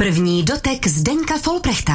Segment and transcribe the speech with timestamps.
[0.00, 1.92] První dotek Zdeňka Folprechta.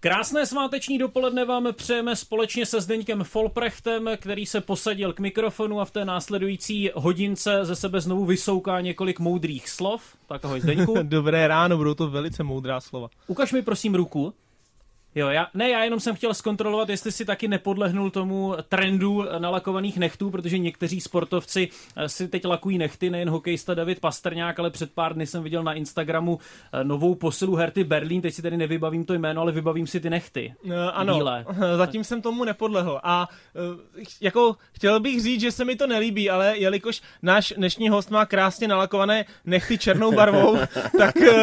[0.00, 5.84] Krásné sváteční dopoledne vám přejeme společně se Zdeňkem Folprechtem, který se posadil k mikrofonu a
[5.84, 10.02] v té následující hodince ze sebe znovu vysouká několik moudrých slov.
[10.26, 10.94] Tak ahoj Zdeňku.
[11.02, 13.08] Dobré ráno, budou to velice moudrá slova.
[13.26, 14.34] Ukaž mi prosím ruku.
[15.14, 19.98] Jo, já, ne, já jenom jsem chtěl zkontrolovat, jestli si taky nepodlehnul tomu trendu nalakovaných
[19.98, 24.92] nechtů, protože někteří sportovci eh, si teď lakují nechty, nejen hokejista David Pastrňák, ale před
[24.92, 26.38] pár dny jsem viděl na Instagramu
[26.72, 30.10] eh, novou posilu Herty Berlín, teď si tady nevybavím to jméno, ale vybavím si ty
[30.10, 30.54] nechty.
[30.62, 31.44] Uh, ano, bílé.
[31.76, 36.30] zatím jsem tomu nepodlehl a uh, jako chtěl bych říct, že se mi to nelíbí,
[36.30, 40.58] ale jelikož náš dnešní host má krásně nalakované nechty černou barvou,
[40.98, 41.34] tak, uh,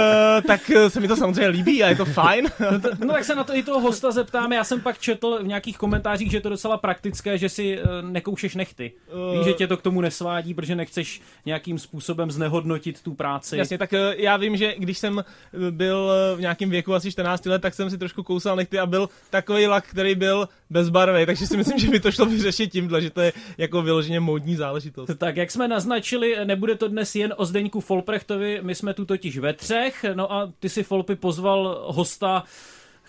[0.47, 2.47] tak se mi to samozřejmě líbí a je to fajn.
[2.71, 5.39] no, to, no tak se na to i toho hosta zeptáme, já jsem pak četl
[5.43, 8.91] v nějakých komentářích, že je to docela praktické, že si uh, nekoušeš nechty.
[9.31, 13.57] Uh, Víš, že tě to k tomu nesvádí, protože nechceš nějakým způsobem znehodnotit tu práci.
[13.57, 15.23] Jasně, tak uh, já vím, že když jsem
[15.69, 19.09] byl v nějakém věku asi 14 let, tak jsem si trošku kousal nechty a byl
[19.29, 23.01] takový lak, který byl bez barvy, takže si myslím, že by to šlo vyřešit tímhle,
[23.01, 25.11] že to je jako vyloženě módní záležitost.
[25.25, 29.37] Tak jak jsme naznačili, nebude to dnes jen o Zdeňku Folprechtovi, my jsme tu totiž
[29.37, 32.43] ve třech, no a ty si Folpy pozval hosta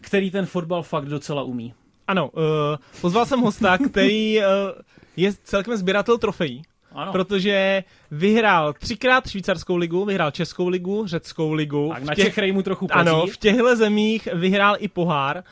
[0.01, 1.75] který ten fotbal fakt docela umí.
[2.09, 2.43] Ano, uh,
[3.01, 4.45] pozval jsem hosta, který uh,
[5.17, 6.63] je celkem sběratel trofejí.
[6.93, 7.13] Ano.
[7.13, 11.91] Protože vyhrál třikrát švýcarskou ligu, vyhrál českou ligu, řeckou ligu.
[11.95, 13.09] Tak na těch, Čech mu trochu pazí.
[13.09, 15.43] Ano, v těchto zemích vyhrál i pohár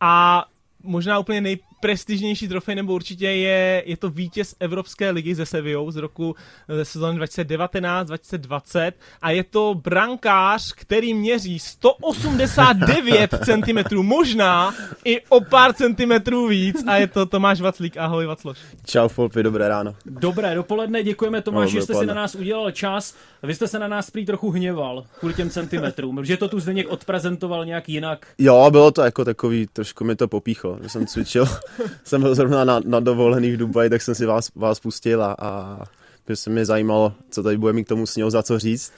[0.00, 0.44] a
[0.82, 5.90] možná úplně nej, nejprestižnější trofej, nebo určitě je, je to vítěz Evropské ligy ze Sevillou
[5.90, 6.36] z roku
[6.68, 15.72] ze sezóny 2019-2020 a je to brankář, který měří 189 cm, možná i o pár
[15.72, 17.96] centimetrů víc a je to Tomáš Vaclík.
[17.96, 18.58] Ahoj Vacloš.
[18.86, 19.94] Čau Folpy, dobré ráno.
[20.06, 23.14] Dobré dopoledne, děkujeme Tomáš, že jste si na nás udělal čas.
[23.42, 26.88] Vy jste se na nás prý trochu hněval kvůli těm centimetrům, že to tu Zdeněk
[26.88, 28.26] odprezentoval nějak jinak.
[28.38, 31.46] Jo, bylo to jako takový, trošku mi to popíchlo, že jsem cvičil
[32.04, 35.36] jsem byl zrovna na, na dovolený v Dubaji, tak jsem si vás, vás pustil a,
[35.38, 35.78] a
[36.24, 38.92] protože se mě zajímalo, co tady bude mít k tomu sněhu za co říct.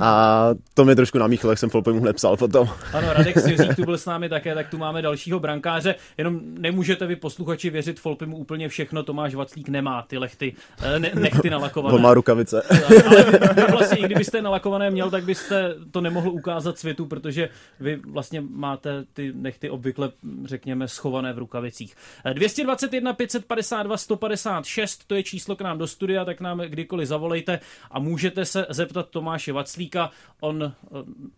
[0.00, 2.68] A to mě trošku namíchlo, jak jsem mu nepsal potom.
[2.92, 5.94] Ano, Radek Svězík tu byl s námi také, tak tu máme dalšího brankáře.
[6.18, 11.10] Jenom nemůžete vy posluchači věřit Folpimu úplně všechno, Tomáš Vaclík nemá ty lechty, eh, ne,
[11.14, 11.94] nechty nalakované.
[11.94, 12.62] On má rukavice.
[13.06, 13.24] Ale
[13.70, 17.48] vlastně, i kdybyste nalakované měl, tak byste to nemohl ukázat světu, protože
[17.80, 20.10] vy vlastně máte ty nechty obvykle,
[20.44, 21.96] řekněme, schované v rukavicích.
[22.32, 27.60] 221 552 156, to je číslo k nám do studia, tak nám kdykoliv zavolejte
[27.90, 30.10] a můžete se zeptat Tomáše Vaclíka,
[30.40, 30.72] on eh,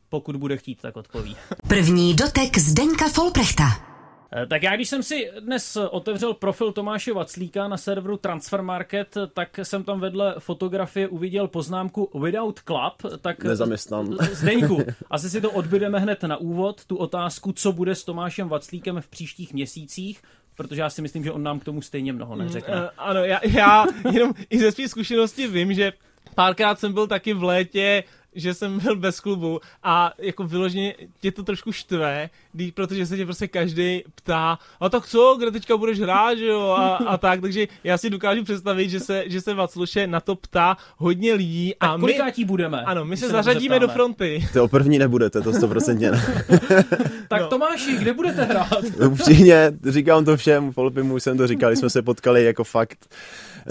[0.09, 1.37] pokud bude chtít, tak odpoví.
[1.69, 3.89] První dotek Zdeňka Folprechta.
[4.33, 9.59] Eh, tak já, když jsem si dnes otevřel profil Tomáše Vaclíka na serveru Transfermarket, tak
[9.63, 13.19] jsem tam vedle fotografie uviděl poznámku Without Club.
[13.21, 14.17] Tak Nezaměstnan.
[14.33, 19.01] Zdeňku, asi si to odbydeme hned na úvod, tu otázku, co bude s Tomášem Vaclíkem
[19.01, 20.23] v příštích měsících
[20.59, 22.75] protože já si myslím, že on nám k tomu stejně mnoho neřekne.
[22.75, 25.93] Mm, uh, ano, já, já jenom i ze své zkušenosti vím, že
[26.35, 31.33] párkrát jsem byl taky v létě že jsem byl bez klubu a jako vyloženě tě
[31.33, 32.31] to trošku štve,
[32.75, 36.69] protože se tě prostě každý ptá, a tak co, kde teďka budeš hrát, že jo,
[36.79, 40.37] a, a tak, takže já si dokážu představit, že se, že se Vacluše na to
[40.37, 41.75] ptá hodně lidí.
[41.81, 42.83] A, a my, budeme?
[42.83, 44.49] Ano, my se, se zařadíme do fronty.
[44.53, 46.45] To o první nebudete, to 100% ne.
[47.29, 47.49] tak no.
[47.49, 48.85] Tomáši, kde budete hrát?
[49.07, 53.07] Upřímně, říkám to všem, Filipimu už jsem to říkal, jsme se potkali jako fakt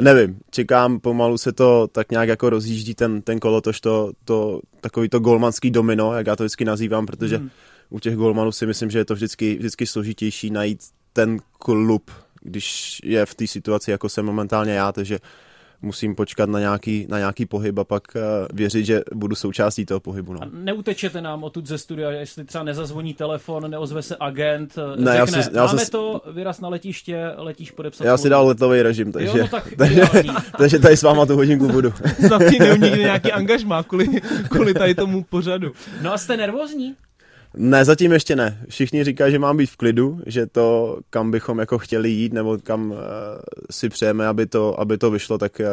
[0.01, 5.09] nevím, čekám, pomalu se to tak nějak jako rozjíždí ten, ten kolotoč, to, to takový
[5.09, 7.49] to golmanský domino, jak já to vždycky nazývám, protože hmm.
[7.89, 12.99] u těch golmanů si myslím, že je to vždycky, vždycky složitější najít ten klub, když
[13.03, 15.19] je v té situaci, jako jsem momentálně já, takže
[15.81, 18.21] musím počkat na nějaký, na nějaký pohyb a pak uh,
[18.53, 20.33] věřit, že budu součástí toho pohybu.
[20.33, 20.43] No.
[20.43, 25.17] A neutečete nám odtud ze studia, jestli třeba nezazvoní telefon, neozve se agent, eh, ne,
[25.25, 28.05] řekne, já si, já máme si, to, vyraz na letiště, letíš podepsat.
[28.05, 30.01] Já si dal letový režim, takže, jo, no tak takže,
[30.57, 31.93] takže tady s váma tu hodinku budu.
[32.27, 34.07] Snad ti neunikne nějaký angažmá kvůli,
[34.49, 35.71] kvůli tady tomu pořadu.
[36.01, 36.95] No a jste nervózní?
[37.57, 38.65] Ne, zatím ještě ne.
[38.69, 42.57] Všichni říkají, že mám být v klidu, že to, kam bychom jako chtěli jít, nebo
[42.57, 42.97] kam uh,
[43.71, 45.65] si přejeme, aby to, aby to vyšlo, tak uh,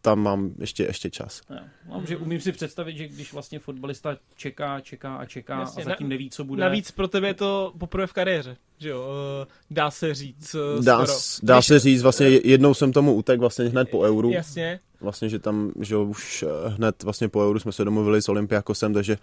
[0.00, 1.40] tam mám ještě, ještě čas.
[1.50, 5.82] Já, mám, že umím si představit, že když vlastně fotbalista čeká, čeká a čeká Jasně,
[5.82, 6.60] a zatím neví, co bude.
[6.60, 9.06] Navíc pro tebe je to poprvé v kariéře, že jo?
[9.42, 11.06] Eh, dá se říct Dá,
[11.42, 14.30] dá se říct, vlastně jednou jsem tomu utek vlastně hned po euru.
[14.30, 14.80] Jasně.
[15.00, 19.18] Vlastně, že tam, že už hned vlastně po euru jsme se domluvili s Olympiakosem, takže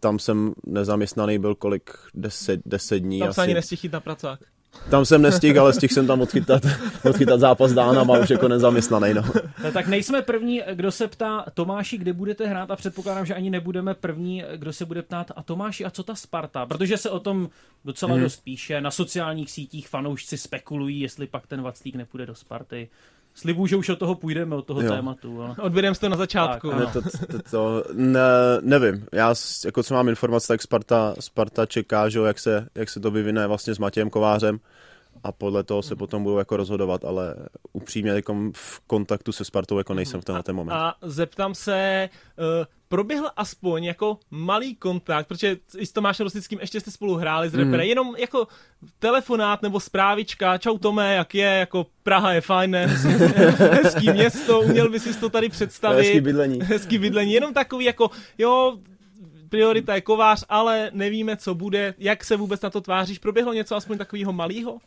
[0.00, 3.20] tam jsem nezaměstnaný byl kolik, deset, deset dní.
[3.20, 4.40] Tam se ani nestihl na pracák.
[4.90, 6.62] Tam jsem nestihl, ale stihl jsem tam odchytat,
[7.04, 9.14] odchytat zápas Dána a už jako nezaměstnaný.
[9.14, 9.22] No.
[9.64, 13.50] No, tak nejsme první, kdo se ptá Tomáši, kde budete hrát a předpokládám, že ani
[13.50, 16.66] nebudeme první, kdo se bude ptát a Tomáši, a co ta Sparta?
[16.66, 17.48] Protože se o tom
[17.84, 18.22] docela hmm.
[18.22, 22.88] dost píše, na sociálních sítích fanoušci spekulují, jestli pak ten Vaclík nepůjde do Sparty.
[23.36, 24.90] Slibuju, že už od toho půjdeme, od toho jo.
[24.90, 25.42] tématu.
[25.42, 25.54] Ale...
[25.60, 26.70] Odběrem to na začátku.
[26.70, 28.20] Tak, Ne, to, to, to ne,
[28.60, 29.06] nevím.
[29.12, 29.34] Já,
[29.64, 33.10] jako co mám informace, tak Sparta, Sparta čeká, že, jo, jak, se, jak se to
[33.10, 34.60] vyvine vlastně s Matějem Kovářem
[35.24, 37.34] a podle toho se potom budou jako rozhodovat, ale
[37.72, 40.74] upřímně jako v kontaktu se Spartou jako nejsem v tenhle ten moment.
[40.74, 46.80] A zeptám se, uh, proběhl aspoň jako malý kontakt, protože i s Tomášem Rosickým ještě
[46.80, 48.48] jste spolu hráli s reperem, jenom jako
[48.98, 52.76] telefonát nebo zprávička, čau Tome, jak je, jako Praha je fajn,
[53.56, 56.02] hezký město, uměl bys si to tady představit.
[56.02, 56.60] Hezký bydlení.
[56.62, 58.78] Hezký bydlení, jenom takový jako, jo,
[59.48, 63.18] priorita je kovář, ale nevíme, co bude, jak se vůbec na to tváříš.
[63.18, 64.78] Proběhlo něco aspoň takového malého?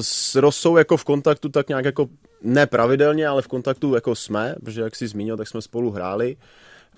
[0.00, 2.08] S Rosou jako v kontaktu tak nějak jako
[2.42, 6.36] nepravidelně, ale v kontaktu jako jsme, protože jak jsi zmínil, tak jsme spolu hráli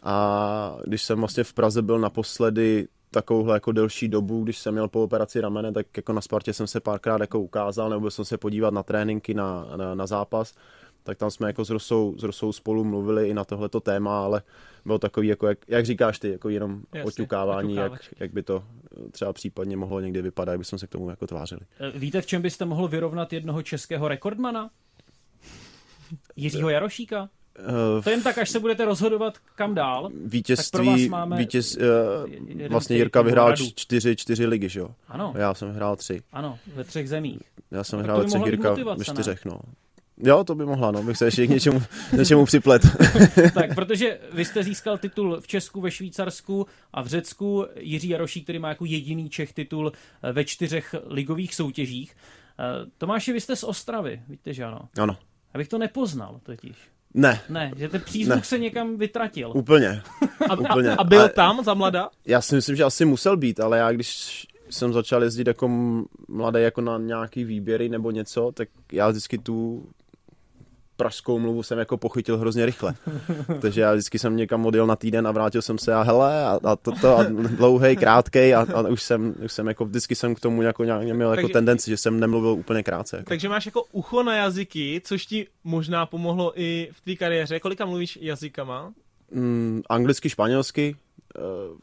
[0.07, 4.89] a když jsem vlastně v Praze byl naposledy takovouhle jako delší dobu, když jsem měl
[4.89, 8.39] po operaci ramene, tak jako na Spartě jsem se párkrát jako ukázal, nebo jsem se
[8.39, 10.55] podívat na tréninky, na, na, na zápas,
[11.03, 14.43] tak tam jsme jako s Rosou, s Rosou spolu mluvili i na tohleto téma, ale
[14.85, 18.65] bylo takový, jako jak, jak říkáš ty, jako jenom Jasně, oťukávání, jak, jak by to
[19.11, 21.61] třeba případně mohlo někdy vypadat, jak bychom se k tomu jako tvářili.
[21.81, 24.71] Eh, Víte, v čem byste mohl vyrovnat jednoho českého rekordmana?
[26.37, 27.29] Jiřího Jarošíka?
[27.59, 30.03] Uh, To jen tak, až se budete rozhodovat kam dál.
[30.03, 33.65] Tak pro vás vítězství, máme vítěz, uh, vlastně Jirka vyhrál radu.
[33.77, 34.89] čtyři, čtyři ligy, že jo?
[35.09, 36.23] Ano, Já jsem hrál tři.
[36.33, 37.41] ano, ve třech zemích.
[37.71, 39.61] Já jsem Tak hrál ve třech, Jirka ve čtyřech, no.
[40.19, 41.83] Jo, to by mohla, no, bych se ještě k něčemu,
[42.17, 42.83] něčemu připlet.
[43.55, 47.67] tak, protože vy jste získal titul v Česku, ve Švýcarsku a v Řecku.
[47.77, 49.93] Jiří Jarošík, který má jako jediný Čech titul
[50.23, 52.17] eh, ve čtyřech ligových soutěžích.
[52.99, 54.81] Tomáši, vy jste z Ostravy, víte, že ano?
[54.99, 55.17] Ano.
[55.55, 56.77] Já bych to nepoznal totiž.
[57.17, 58.43] Ne, Ne, že ten přízvuk Ne.
[58.45, 59.53] se někam vytratil.
[59.55, 60.03] úplně.
[60.51, 60.91] A, Úplně.
[60.91, 62.09] a, a byl Ale- tam za mlada?
[62.27, 65.69] Já si myslím, že asi musel být, ale já když jsem začal jezdit jako
[66.29, 69.87] mladý jako na nějaký výběry nebo něco, tak já vždycky tu
[70.97, 72.95] pražskou mluvu jsem jako pochytil hrozně rychle.
[73.61, 76.59] Takže já vždycky jsem někam odjel na týden a vrátil jsem se a hele a,
[76.65, 77.23] a toto a
[77.57, 81.03] dlouhej, krátkej a, a už, jsem, už jsem jako vždycky jsem k tomu jako nějak
[81.03, 83.17] měl jako Takže- tendenci, že jsem nemluvil úplně krátce.
[83.17, 83.29] Jako.
[83.29, 87.61] Takže máš jako ucho na jazyky, což ti možná pomohlo i v tvý kariéře.
[87.61, 88.93] Kolika mluvíš jazykama?
[89.31, 90.97] Mm, anglicky, španělsky,
[91.39, 91.77] uh,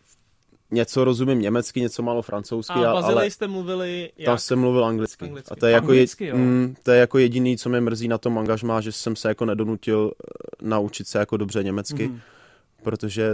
[0.73, 4.25] něco rozumím německy, něco málo francouzsky, A ale jste mluvili jak?
[4.25, 5.25] tam jsem mluvil anglicky.
[5.25, 5.51] Anglicky.
[5.51, 6.37] A to je, jako Anglicky, je, jo.
[6.37, 9.45] mm, to je jako jediný, co mě mrzí na tom angažmá, že jsem se jako
[9.45, 10.27] nedonutil eh,
[10.67, 12.19] naučit se jako dobře německy, Mhm.
[12.83, 13.33] protože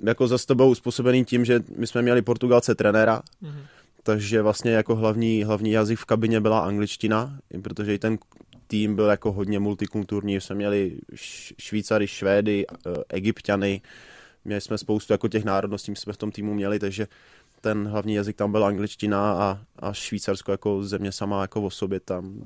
[0.00, 3.60] jako zase to bylo uspůsobený tím, že my jsme měli Portugalce trenéra, Mhm.
[4.02, 8.18] takže vlastně jako hlavní, hlavní jazyk v kabině byla angličtina, protože i ten
[8.66, 13.80] tým byl jako hodně multikulturní, jsme měli Š- Švýcary, Švédy, eh, Egyptiany,
[14.44, 17.08] měli jsme spoustu jako těch národností, jsme v tom týmu měli, takže
[17.60, 22.00] ten hlavní jazyk tam byl angličtina a, a Švýcarsko jako země sama jako o sobě
[22.00, 22.42] tam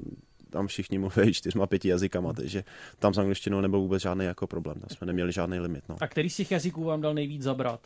[0.55, 2.65] tam všichni mluví čtyřma, pěti jazykama, takže
[2.99, 5.85] tam s angličtinou nebyl vůbec žádný jako problém, tam jsme neměli žádný limit.
[5.89, 5.97] No.
[6.01, 7.81] A který z těch jazyků vám dal nejvíc zabrat?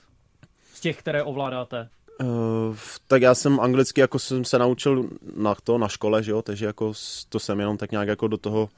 [0.75, 1.89] Z těch, které ovládáte?
[2.23, 2.77] Uh,
[3.07, 6.67] tak já jsem anglicky jako jsem se naučil na to na škole, že jo, takže
[6.67, 6.93] jako
[7.29, 8.69] to jsem jenom tak nějak jako do toho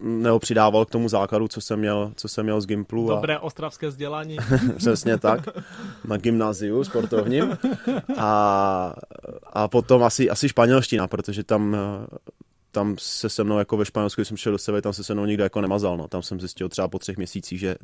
[0.00, 3.88] neopřidával k tomu základu, co jsem měl, co jsem měl z Gimplu a Dobré ostravské
[3.88, 4.36] vzdělání.
[4.76, 5.48] přesně tak,
[6.04, 7.58] na gymnáziu sportovním
[8.16, 8.94] a,
[9.52, 11.76] a potom asi, asi španělština, protože tam
[12.74, 15.14] tam se se mnou jako ve Španělsku, když jsem šel do sebe, tam se se
[15.14, 16.08] mnou nikdo jako nemazal, no.
[16.08, 17.76] Tam jsem zjistil třeba po třech měsících, že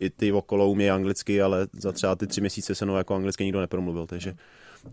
[0.00, 3.44] i ty okolo umí anglicky, ale za třeba ty tři měsíce se mnou jako anglicky
[3.44, 4.34] nikdo nepromluvil, takže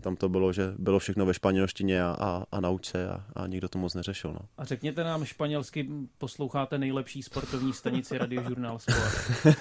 [0.00, 3.46] tam to bylo, že bylo všechno ve španělštině a, a, a nauč se a, a
[3.46, 4.40] nikdo to moc neřešil, no.
[4.58, 9.46] A řekněte nám španělsky, posloucháte nejlepší sportovní stanici Radiožurnál Sport.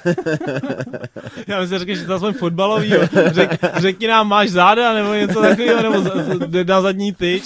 [1.47, 2.93] Já myslím, že řekneš, že to aspoň fotbalový.
[3.27, 6.11] Řek, řekni nám, máš záda, nebo něco takového, nebo za,
[6.63, 7.43] na zadní tyč.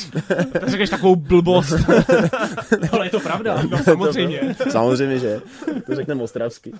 [0.51, 1.73] Tak řekneš takovou blbost.
[2.91, 3.63] Ale je to pravda.
[3.69, 4.55] No samozřejmě.
[4.69, 5.41] Samozřejmě, že
[5.85, 6.71] to řekneme ostravsky.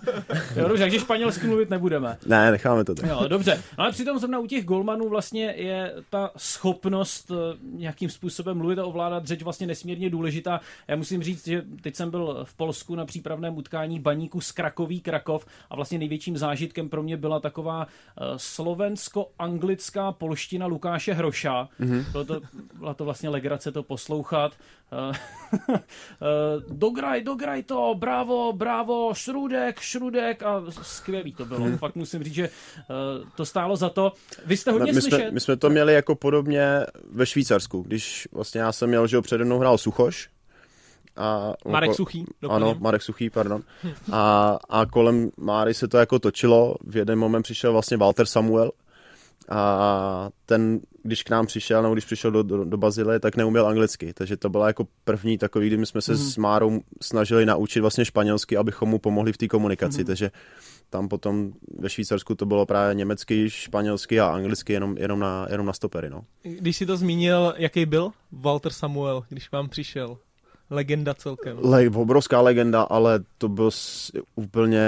[0.56, 2.18] Jo, dobře, takže španělsky mluvit nebudeme.
[2.26, 3.10] Ne, necháme to tak.
[3.10, 3.62] Jo, dobře.
[3.78, 8.80] No ale přitom zrovna u těch golmanů vlastně je ta schopnost eh, nějakým způsobem mluvit
[8.80, 10.62] a ovládat řeč vlastně nesmírně důležitá.
[10.88, 15.02] Já musím říct, že teď jsem byl v Polsku na přípravném utkání baníku z Krakoví
[15.02, 21.70] Krakov a vlastně největším zážitkem pro mě byla taková eh, slovensko-anglická polština Lukáše Hroša.
[21.80, 22.12] Mm-hmm.
[22.12, 22.42] Bylo to,
[22.74, 24.54] byla to vlastně legrace to poslouchat.
[24.92, 25.80] Eh,
[26.70, 31.78] dograj, dograj to, bravo, bravo, šrudek, šrudek a skvělý to bylo.
[31.78, 32.50] Fakt musím říct, že
[33.36, 34.14] to stálo za to.
[34.46, 35.20] Vy jste hodně my, slyšet.
[35.20, 39.15] jsme, my jsme to měli jako podobně ve Švýcarsku, když vlastně já jsem měl, že
[39.15, 40.30] ho přede mnou hrál Suchoš,
[41.18, 42.25] a Marek oko- Suchý.
[42.50, 42.84] Ano, doplním.
[42.84, 43.62] Marek Suchý, pardon.
[44.12, 46.75] A, a kolem Máry se to jako točilo.
[46.88, 48.72] V jeden moment přišel vlastně Walter Samuel
[49.50, 53.68] a ten, když k nám přišel, nebo když přišel do, do, do Bazile, tak neuměl
[53.68, 54.13] anglicky.
[54.13, 56.18] Takže to byla jako první takový, kdy my jsme se mm.
[56.18, 60.00] s Márou snažili naučit vlastně španělsky, abychom mu pomohli v té komunikaci.
[60.00, 60.06] Mm.
[60.06, 60.32] Takže
[60.89, 65.65] tam potom ve Švýcarsku to bylo právě německy, španělsky a anglicky jenom, jenom, na, jenom
[65.65, 66.10] na stopery.
[66.10, 66.22] No.
[66.44, 70.18] Když si to zmínil, jaký byl Walter Samuel, když vám přišel?
[70.70, 71.58] Legenda celkem.
[71.62, 73.70] Le, obrovská legenda, ale to byl
[74.36, 74.82] úplně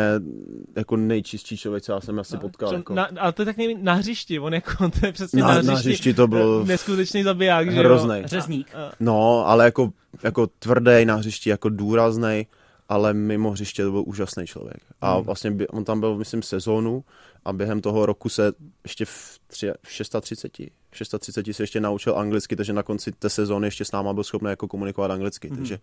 [0.76, 2.70] jako nejčistší člověk, co já jsem asi potkal.
[2.70, 2.94] Čo- Jako.
[2.94, 5.54] Na, ale to je tak nejvíc na hřišti, on jako, to je přesně Na- na,
[5.54, 5.90] na hřišti.
[5.90, 8.08] hřišti to byl Neskutečný zabiják, že jo?
[8.26, 8.68] Řezník.
[9.00, 9.90] No, ale jako,
[10.24, 12.48] jako tvrdý na hřišti, jako důrazný,
[12.90, 14.78] ale mimo hřiště to byl úžasný člověk.
[15.02, 15.24] A Hmm.
[15.26, 17.04] vlastně by, on tam byl, myslím, sezónu
[17.46, 18.54] a během toho roku se
[18.84, 20.52] ještě v, tři, v 630,
[20.92, 24.24] v 630 se ještě naučil anglicky, takže na konci té sezóny ještě s náma byl
[24.24, 25.58] schopný jako komunikovat anglicky, Hmm.
[25.58, 25.80] takže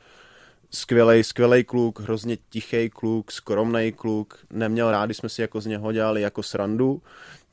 [0.71, 5.67] skvělej, skvělej kluk, hrozně tichý kluk, skromný kluk, neměl rád, když jsme si jako z
[5.67, 7.03] něho dělali jako srandu,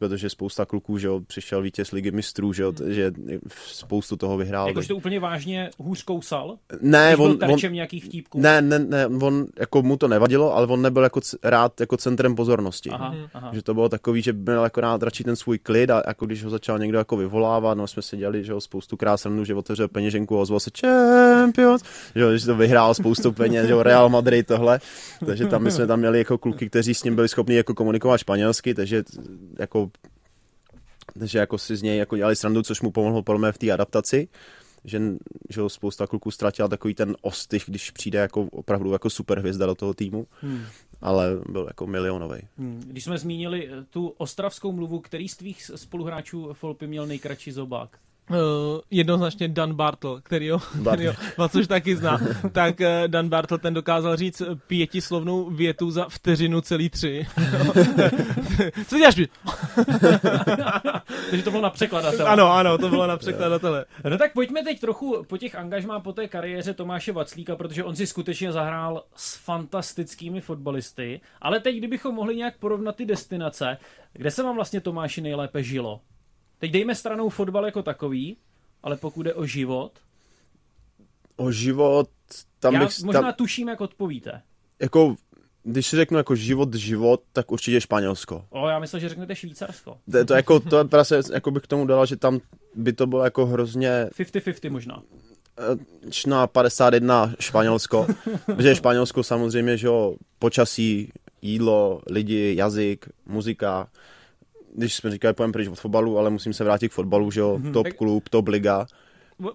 [0.01, 3.11] protože spousta kluků, že jo, přišel vítěz ligy mistrů, že jo, že
[3.57, 4.67] spoustu toho vyhrál.
[4.67, 8.39] Jakož to úplně vážně hůř kousal, Ne, když byl on, on, nějakých vtípků.
[8.41, 11.97] ne, ne, ne, on jako mu to nevadilo, ale on nebyl jako c- rád jako
[11.97, 12.89] centrem pozornosti.
[12.89, 13.49] Aha, aha.
[13.53, 16.43] Že to bylo takový, že byl jako rád radši ten svůj klid a jako když
[16.43, 19.87] ho začal někdo jako vyvolávat, no jsme si dělali, že ho spoustu krásnou, že otevřel
[19.87, 21.83] peněženku a ozval se Champions,
[22.15, 24.79] že, jo, že to vyhrál spoustu peněz, že jo, Real Madrid tohle,
[25.25, 28.17] takže tam my jsme tam měli jako kluky, kteří s ním byli schopni jako komunikovat
[28.17, 29.03] španělsky, takže
[29.59, 29.90] jako
[31.19, 33.71] takže jako si z něj jako dělali srandu, což mu pomohlo podle mě v té
[33.71, 34.27] adaptaci
[34.85, 35.01] že,
[35.49, 39.75] že ho spousta kluků ztratila takový ten ostych, když přijde jako opravdu jako superhvězda do
[39.75, 40.63] toho týmu, Hmm.
[41.01, 42.41] ale byl jako milionový.
[42.57, 42.83] Hmm.
[42.87, 47.99] Když jsme zmínili eh, tu ostravskou mluvu, který z tvých spoluhráčů Folpy měl nejkratší zobák?
[48.29, 48.37] Uh,
[48.91, 52.19] jednoznačně Dan Bartle, který ho, který ho Vacož taky zná,
[52.51, 57.27] tak uh, Dan Bartle ten dokázal říct pětislovnou větu za vteřinu celý tři.
[58.87, 59.27] Co děláš mi?
[61.29, 62.29] Takže to bylo na překladatele.
[62.29, 63.85] Ano, ano, to bylo na překladatele.
[64.09, 67.95] No tak pojďme teď trochu po těch angažmá po té kariéře Tomáše Vaclíka, protože on
[67.95, 73.77] si skutečně zahrál s fantastickými fotbalisty, ale teď kdybychom mohli nějak porovnat ty destinace,
[74.13, 75.99] kde se vám vlastně Tomáši nejlépe žilo?
[76.61, 78.37] Teď dejme stranou fotbal jako takový,
[78.83, 79.91] ale pokud jde o život,
[81.35, 82.09] O život,
[82.59, 84.41] tam já bych, možná tam, tuším, jak odpovíte.
[84.79, 85.15] jako,
[85.63, 88.45] když si řeknu jako život, život, tak určitě Španělsko.
[88.49, 89.97] O, já myslel, že řeknete Švýcarsko.
[90.11, 92.39] To, je to jako, to je právě, jako bych k tomu dala, že tam
[92.75, 95.03] by to bylo jako hrozně 50-50 možná.
[95.57, 98.07] eh, na 51 Španělsko,
[98.45, 103.87] protože Španělsko samozřejmě, že jo, počasí, jídlo, lidi, jazyk, muzika,
[104.75, 107.59] když jsme říkali, pojďme pryč od fotbalu, ale musím se vrátit k fotbalu, že jo,
[107.73, 108.85] top Tak- klub, top liga.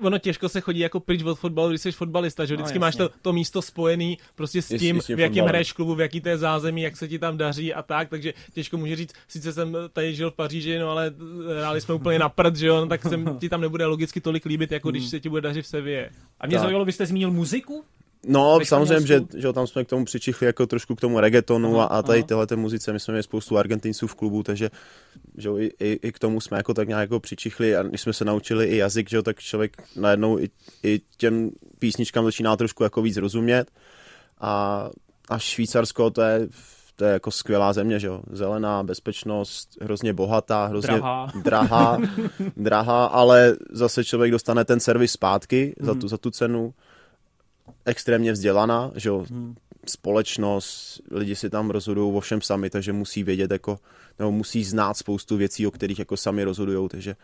[0.00, 2.80] Ono těžko se chodí jako pryč od fotbalu, když jsi fotbalista, že No, vždycky jasně.
[2.80, 6.28] máš to, to místo spojený prostě s tím, v jakém hraješ klubu, v jaký to
[6.28, 9.76] je zázemí, jak se ti tam daří a tak, takže těžko může říct, sice jsem
[9.92, 11.12] tady žil v Paříži, no ale
[11.60, 14.44] hráli jsme úplně na prd, že jo, no, tak jsem, ti tam nebude logicky tolik
[14.44, 16.10] líbit, jako když se ti bude dařit v Sevě.
[16.40, 16.62] A mě Tak.
[16.62, 17.84] zaujalo, vy jste zmínil muziku?
[18.28, 21.86] No, samozřejmě, že, že tam jsme k tomu přičichli jako trošku k tomu reggaetonu Aha,
[21.86, 22.26] a, a tady aha.
[22.26, 24.70] tyhle ty muzice, my jsme měli spoustu Argentinců v klubu, takže
[25.36, 28.00] že jo, i, i, i, k tomu jsme jako tak nějak jako přičichli a když
[28.00, 30.50] jsme se naučili i jazyk, že jo, tak člověk najednou i,
[30.82, 33.70] i těm písničkám začíná trošku jako víc rozumět
[34.40, 34.88] a,
[35.28, 36.48] a Švýcarsko to je
[36.96, 38.22] to je jako skvělá země, že jo?
[38.32, 41.32] Zelená, bezpečnost, hrozně bohatá, hrozně Drahá.
[41.44, 41.98] drahá,
[42.56, 46.74] drahá ale zase člověk dostane ten servis zpátky za, tu, za tu cenu
[47.86, 49.26] extrémně vzdělaná, že jo,
[50.00, 53.78] společnost, lidi si tam rozhodují o všem sami, takže musí vědět jako,
[54.18, 57.16] nebo musí znát spoustu věcí, o kterých jako sami rozhodují, takže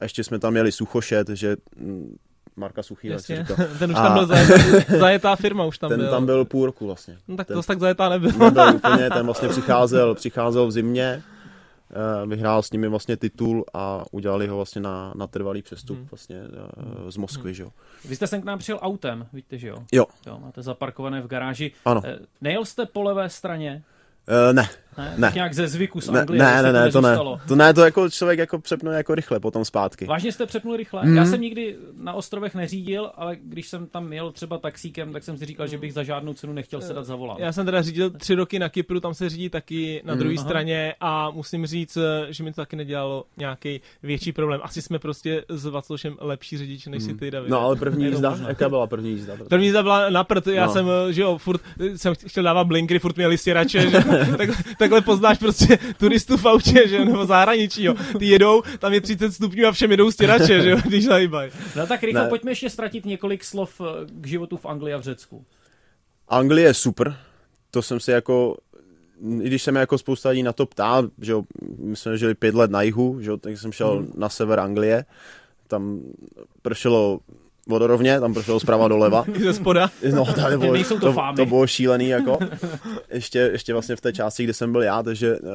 [0.00, 2.16] a ještě jsme tam měli suchoše, takže mm,
[2.56, 3.54] Marka Suchý, jak říká.
[3.78, 4.54] Ten už A- tam byl zajetá,
[4.98, 6.10] zajetá firma, už tam Ten byl.
[6.10, 7.18] tam byl půl roku vlastně.
[7.28, 8.30] No tak ten- to tak zajetá nebyl.
[8.38, 11.22] Nebyl úplně, ten vlastně přicházel, přicházel v zimě,
[12.26, 17.10] vyhrál s nimi vlastně titul a udělali ho vlastně na, na trvalý přestup vlastně eh,
[17.10, 17.70] z Moskvy, že jo.
[18.04, 19.76] Vy jste sem k nám přijel autem, víte, že jo?
[19.92, 21.72] Jo, Jo, máte zaparkované v garáži.
[21.84, 22.02] ano.
[22.04, 23.82] Eh, Nejel jste po levé straně?
[24.28, 24.68] Eh, ne,
[24.98, 25.14] Ne?
[25.16, 25.26] Ne.
[25.26, 27.16] Tak nějak ze zvyku z ne, Anglie, ne, jestli ne, ne, to ne.
[27.48, 30.04] To ne, to jako člověk jako přepne jako rychle potom zpátky.
[30.04, 31.02] Vážně jste přepnul rychle?
[31.04, 31.16] Mhm.
[31.16, 35.36] Já jsem nikdy na ostrovech neřídil, ale když jsem tam jel třeba taxíkem, tak jsem
[35.38, 37.40] si říkal, že bych za žádnou cenu nechtěl sedat za volant.
[37.40, 40.20] Já jsem teda řídil tři roky na Kypru, tam se řídí taky na Mm.
[40.20, 44.60] druhé straně a musím říct, že mi to taky nedělalo nějaký větší problém.
[44.64, 47.50] Asi jsme prostě s Vaclošem lepší řidič, než si ty, David.
[47.50, 49.34] No ale první jízda, jaká byla první jízda?
[49.48, 50.72] První jízda byla na prd, já No.
[50.72, 51.60] jsem, že jo, furt
[51.96, 53.90] jsem chtěl dávat blinkry, furt měli stěrače, že,
[54.36, 57.94] tak, tak takhle poznáš prostě turistu v autě, že jo, nebo zahraničí, jo.
[58.18, 61.50] Ty jedou, tam je 30 stupňů a všem jedou stěrače, že jo, když zahýbají.
[61.76, 62.28] No tak rychle, Ne.
[62.28, 63.84] pojďme ještě ztratit několik slov eh,
[64.20, 65.44] k životu v Anglii a v Řecku.
[66.28, 67.16] Anglie je super,
[67.70, 68.56] to jsem si jako,
[69.42, 71.42] i když se mě jako spousta lidí na to ptá, že jo,
[71.78, 74.12] my jsme žili pět let na jihu, že jo, tak jsem šel Mhm.
[74.16, 75.04] na sever Anglie,
[75.68, 76.00] tam
[76.62, 77.20] pršelo
[77.68, 79.24] vodorovně, tam pršelo zprava doleva.
[79.34, 79.90] I ze spoda.
[80.14, 81.36] No, tady bylo, Nejsou to to, fámy.
[81.36, 82.38] to bylo šílený, jako.
[83.10, 85.48] Ještě, ještě vlastně v té části, kde jsem byl já, takže uh,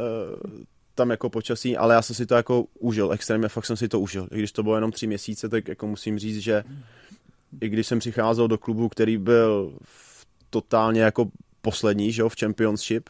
[0.96, 4.00] tam jako počasí, ale já jsem si to jako užil, extrémně fakt jsem si to
[4.00, 4.28] užil.
[4.32, 6.64] I když to bylo jenom tři měsíce, tak jako musím říct, že
[7.62, 9.74] i když jsem přicházel do klubu, který byl
[10.50, 11.26] totálně jako
[11.62, 13.10] poslední, že jo, v Championship,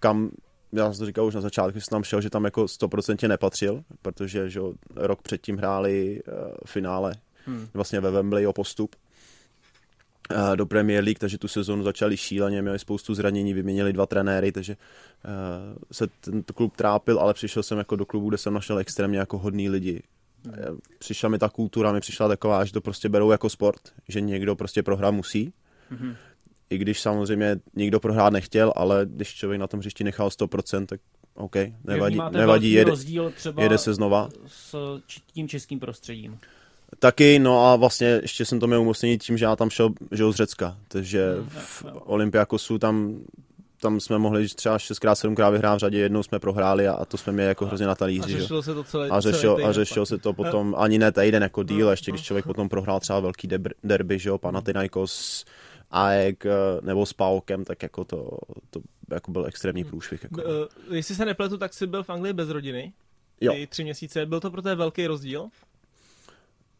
[0.00, 0.30] kam
[0.72, 3.82] já jsem to říkal už na začátku, jsem tam šel, že tam jako 100% nepatřil,
[4.02, 4.60] protože že
[4.96, 6.34] rok předtím hráli uh,
[6.66, 7.14] finále
[7.46, 7.68] Hmm.
[7.74, 8.96] vlastně ve Wembley o postup
[10.30, 14.52] eh, do Premier League, takže tu sezonu začali šíleně, měli spoustu zranění, vyměnili dva trenéry,
[14.52, 14.76] takže
[15.24, 19.18] uh, se tento klub trápil, ale přišel jsem jako do klubu, kde jsem našel extrémně
[19.18, 20.02] jako hodný lidi.
[20.48, 20.66] Eh,
[20.98, 24.56] Přišla mi ta kultura, mi přišla taková, že to prostě berou jako sport, že někdo
[24.56, 25.52] prostě prohrát musí.
[25.90, 26.16] Mhm.
[26.70, 31.00] I když samozřejmě nikdo prohrát nechtěl, ale když člověk na tom hřišti nechal 100%, tak
[31.34, 34.28] OK, nevadí, nevadí jede, rozdíl třeba jede se znova.
[34.46, 35.00] s
[35.32, 36.38] tím českým prostředím.
[36.98, 40.32] Taky, no a vlastně ještě jsem to měl umocnění tím, že já tam šel že
[40.32, 41.84] z Řecka, takže Hmm, v.
[42.04, 43.20] Olympiakosu tam,
[43.80, 47.16] tam jsme mohli třeba 6x, 7x vyhrát v řadě, jednou jsme prohráli a, a to
[47.16, 48.28] jsme měli jako hrozně na A talíři.
[48.30, 48.40] že jo.
[48.40, 49.08] řešilo se to celé.
[49.08, 50.08] A celý řešil, týden a řešil pak.
[50.08, 52.50] se to potom ani ne týden jako díl, No, ještě když no, člověk no.
[52.50, 55.44] potom prohrál třeba velký debr- derby, že jo, Panathinaikos,
[55.90, 56.50] AEK eh,
[56.82, 58.30] nebo s Paukem, tak jako to,
[58.70, 58.80] to
[59.10, 60.22] jako byl extrémní průšvih.
[60.22, 60.42] Jako.
[60.42, 62.92] Uh, jestli se nepletu, tak jsi byl v Anglii bez rodiny.
[63.40, 63.52] Jo.
[63.52, 64.26] Ty tři měsíce.
[64.26, 65.46] Byl to pro tebe velký rozdíl?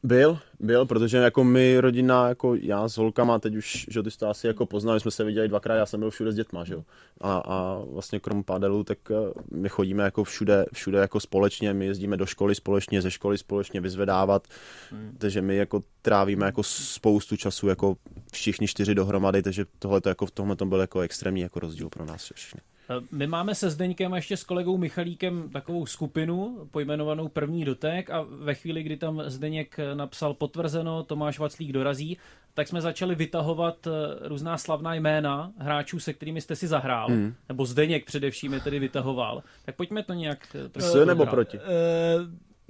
[0.02, 4.18] Byl, byl, protože jako my rodina, jako já s holkama, teď už, že ty jsi
[4.18, 6.64] to asi jako poznal, my jsme se viděli dvakrát, já jsem byl všude s dětma,
[6.64, 6.84] že jo.
[7.20, 9.14] A, a vlastně krom padelu, tak eh,
[9.54, 13.80] my chodíme jako všude, všude jako společně, my jezdíme do školy společně, ze školy společně
[13.80, 14.48] vyzvedávat,
[14.90, 15.16] Hmm.
[15.18, 17.96] takže my jako trávíme jako spoustu času jako
[18.32, 22.04] všichni čtyři dohromady, takže tohle jako v tomhle tom byl jako extrémní jako rozdíl pro
[22.04, 22.69] nás všechny.
[22.90, 28.10] Eh, My máme se Zdeňkem a ještě s kolegou Michalíkem takovou skupinu pojmenovanou První dotek
[28.10, 32.18] a ve chvíli, kdy tam Zdeněk napsal potvrzeno, Tomáš Vaclík dorazí,
[32.54, 33.90] tak jsme začali vytahovat eh,
[34.28, 37.34] různá slavná jména hráčů, se kterými jste si zahrál, Hmm.
[37.48, 39.42] nebo Zdeněk především je tedy vytahoval.
[39.64, 41.58] Tak pojďme to nějak eh, S nebo proti?
[41.58, 41.64] Uh,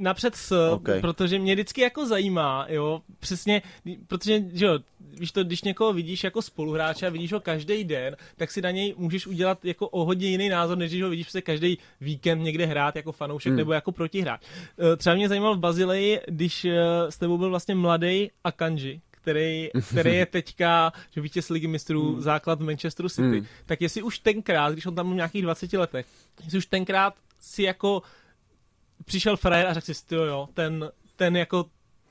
[0.00, 0.88] napřed s, OK.
[1.00, 3.62] protože mě vždycky jako zajímá, jo, přesně,
[4.06, 4.78] protože, že jo,
[5.18, 8.70] víš to, když někoho vidíš jako spoluhráče a vidíš ho každý den, tak si na
[8.70, 12.42] něj můžeš udělat jako o hodně jiný názor, než když ho vidíš prostě každý víkend
[12.42, 13.56] někde hrát jako fanoušek Hmm.
[13.58, 14.40] nebo jako protihráč.
[14.76, 16.70] Uh, třeba mě zajímalo v Bazileji, když uh,
[17.08, 22.20] s tebou byl vlastně mladý Akanji, který, který je teďka že vítěz ligy mistrů, Hmm.
[22.20, 23.46] základ v Manchesteru City, Hmm.
[23.66, 26.06] tak jestli už tenkrát, když on tam byl v nějakých 20 letech,
[26.44, 28.02] jestli už tenkrát si jako
[29.04, 31.64] přišel frajer a řekl si, "Ty jo, jo, ten, ten jako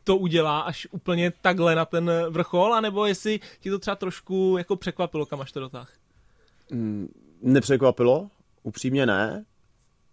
[0.03, 4.75] to udělá až úplně takhle na ten vrchol, anebo jestli ti to třeba trošku jako
[4.75, 5.93] překvapilo, kam až to dotáh.
[6.71, 7.07] Mm,
[7.41, 8.29] Nepřekvapilo,
[8.63, 9.45] upřímně ne.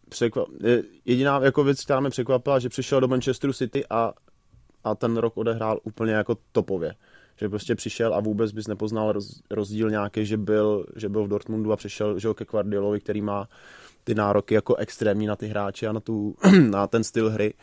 [0.08, 0.44] Překva...
[0.64, 4.12] je- Jediná jako věc, která mě překvapila, že přišel do Manchesteru City a,
[4.84, 6.94] a ten rok odehrál úplně jako topově.
[7.40, 11.28] Že prostě přišel a vůbec bys nepoznal roz, rozdíl nějaký, že byl, že byl v
[11.28, 13.48] Dortmundu a přišel že ke Guardiolovi, který má
[14.06, 16.36] ty nároky jako extrémní na ty hráče a na, tu,
[16.70, 17.54] na ten styl hry.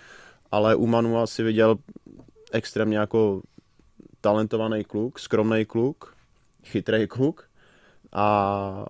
[0.52, 1.76] Ale u Manua si viděl
[2.52, 3.42] extrémně jako
[4.22, 6.16] talentovaný kluk, skromný kluk,
[6.64, 7.50] chytrý kluk
[8.12, 8.86] a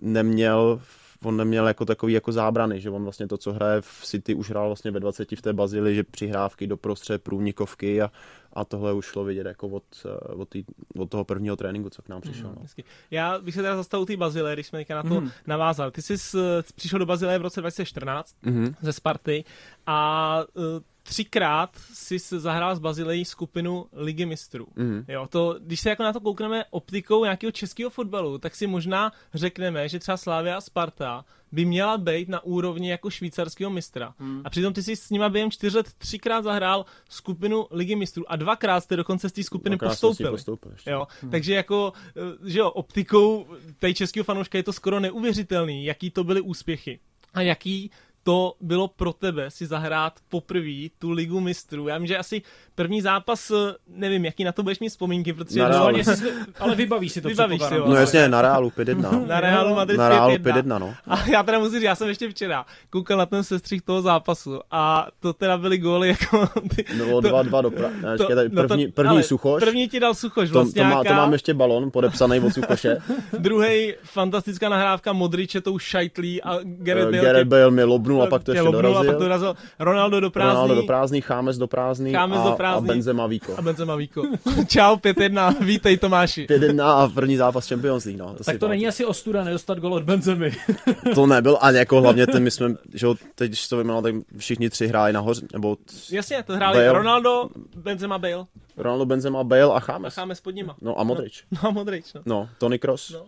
[0.00, 0.80] neměl,
[1.24, 4.50] on neměl jako takový jako zábrany, že on vlastně to, co hraje v City, už
[4.50, 8.10] hrál vlastně ve 20 v té Bazili, že přihrávky do prostřed, průnikovky a,
[8.56, 10.64] a tohle už šlo vidět jako od, eh, od, tý,
[10.98, 12.52] od toho prvního tréninku, co k nám přišel.
[12.56, 12.62] No.
[12.62, 12.84] Hezky.
[13.10, 15.30] Já bych se teda zastavil té Bazile, když jsme teďka na to Mhm.
[15.46, 15.90] navázal.
[15.90, 18.74] Ty jsi s, přišel do Bazile v roce 2014 Mhm.
[18.80, 19.44] ze Sparty
[19.86, 20.62] a uh,
[21.02, 24.66] třikrát jsi zahrál s Bazilejí skupinu Ligy mistrů.
[24.76, 25.04] Mhm.
[25.08, 29.12] Jo, to, když se jako na to koukneme optikou nějakého českého fotbalu, tak si možná
[29.34, 34.14] řekneme, že třeba Slavia a Sparta by měla být na úrovni jako švýcarského mistra.
[34.18, 34.42] Hmm.
[34.44, 38.36] A přitom ty jsi s nima během čtyř let třikrát zahrál skupinu Ligy mistrů a
[38.36, 40.36] dvakrát jste dokonce z té skupiny Dvakrát postoupili.
[40.72, 40.90] ještě.
[40.90, 41.30] Jo, hmm.
[41.30, 43.46] takže jako, eh, že jo, optikou
[43.78, 46.98] té českého fanouška je to skoro neuvěřitelný, jaký to byly úspěchy
[47.34, 47.90] a jaký
[48.26, 51.88] to bylo pro tebe si zahrát poprvé tu ligu mistrů.
[51.88, 52.42] Já vím, že asi
[52.74, 55.60] první zápas, eh, nevím, jaký na to budeš mít vzpomínky, protože...
[55.60, 55.86] Na No, Reálu.
[55.94, 56.24] ale, si,
[56.60, 57.84] ale vybavíš si to Vybavíš si, jo.
[57.88, 59.26] No jasně, na Reálu 5-1.
[59.26, 60.62] Na Realu Madrid Na Reálu 5-1.
[60.62, 60.94] 5-1, no.
[61.08, 64.60] A já teda musím říct, já jsem ještě včera koukal na ten sestřih toho zápasu
[64.70, 66.46] a to teda byly góly jako...
[66.76, 67.88] Ty, Bylo 2-2 do pra...
[68.02, 69.60] ne, to- počkej, no to- první, první ale Suchoš.
[69.62, 72.96] První ti dal Suchoš, to, to, vlastně má, to mám ještě balon podepsaný od Suchoše.
[73.38, 78.26] Druhý fantastická nahrávka Modriče tou šajtlí a Gareth Eh, Bale Gareth Bale mi lobnul a
[78.26, 79.20] pak to tě ještě lobnul a pak dorazil.
[79.20, 79.54] dorazil.
[79.78, 80.52] Ronaldo do prázdný.
[80.52, 82.88] Ronaldo do prázdný, Chámes do prázdný Chámes a, do a prázdný.
[82.88, 83.54] Benzema Víko.
[83.58, 84.22] A Benzema Víko.
[84.66, 86.46] Čau, 5-1, vítej Tomáši.
[86.46, 88.34] 5-1 a první zápas Champions League, no.
[88.34, 90.52] To Tak to není asi ostuda nedostat gol od Benzemy.
[91.14, 94.14] To nebyl, ani jako hlavně ten, my jsme, že jo, teď, když to vyjmenoval, tak
[94.36, 96.92] všichni tři hráli nahoře, nebo t- Jasně, to hráli Bale.
[96.92, 100.14] Ronaldo, Benzema Bale Ronaldo, Benzema, Bale a a Chámes.
[100.14, 100.76] Chámes pod nima.
[100.80, 101.44] No a Modrič.
[101.50, 102.20] No a Modrič, no.
[102.26, 103.10] No, Tony Cross.
[103.10, 103.26] No.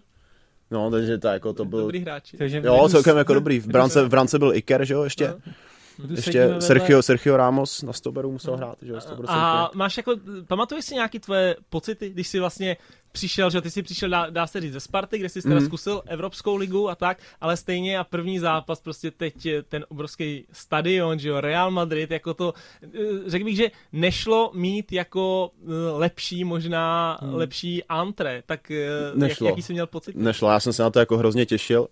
[0.70, 1.80] No, takže to jako to byl...
[1.80, 2.36] Dobrý hráči.
[2.36, 3.60] Takže Jo, celkem jako dobrý.
[3.60, 5.26] V brance, v brance byl Iker, že jo, ještě.
[5.26, 5.67] sedíme
[6.10, 9.24] Ještě Sergio, Sergio Ramos na stoperu musel hrát, že jo, 100%.
[9.28, 10.14] A máš jako,
[10.46, 12.76] pamatuješ si nějaký tvoje pocity, když jsi vlastně
[13.12, 15.64] přišel, že ty jsi přišel, dá, dá se říct, ze Sparty, kde jsi teda Mhm.
[15.66, 19.34] zkusil Evropskou ligu a tak, ale stejně a první zápas, prostě teď
[19.68, 22.88] ten obrovský stadion, že jo, Real Madrid, jako to, eh,
[23.26, 28.74] řekl bych, že nešlo mít jako eh, lepší, možná lepší antre, tak eh,
[29.06, 29.48] jak, Nešlo.
[29.48, 30.16] jaký jsi měl pocit?
[30.16, 31.88] Nešlo, já jsem se na to jako hrozně těšil.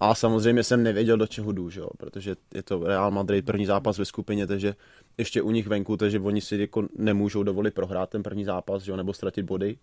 [0.00, 1.88] A samozřejmě jsem nevěděl, do čeho jdu, že jo?
[1.96, 4.74] protože je to Real Madrid, první zápas ve skupině, takže
[5.18, 8.90] ještě u nich venku, takže oni si jako nemůžou dovolit prohrát ten první zápas, že
[8.90, 8.96] jo?
[8.96, 9.78] nebo ztratit body.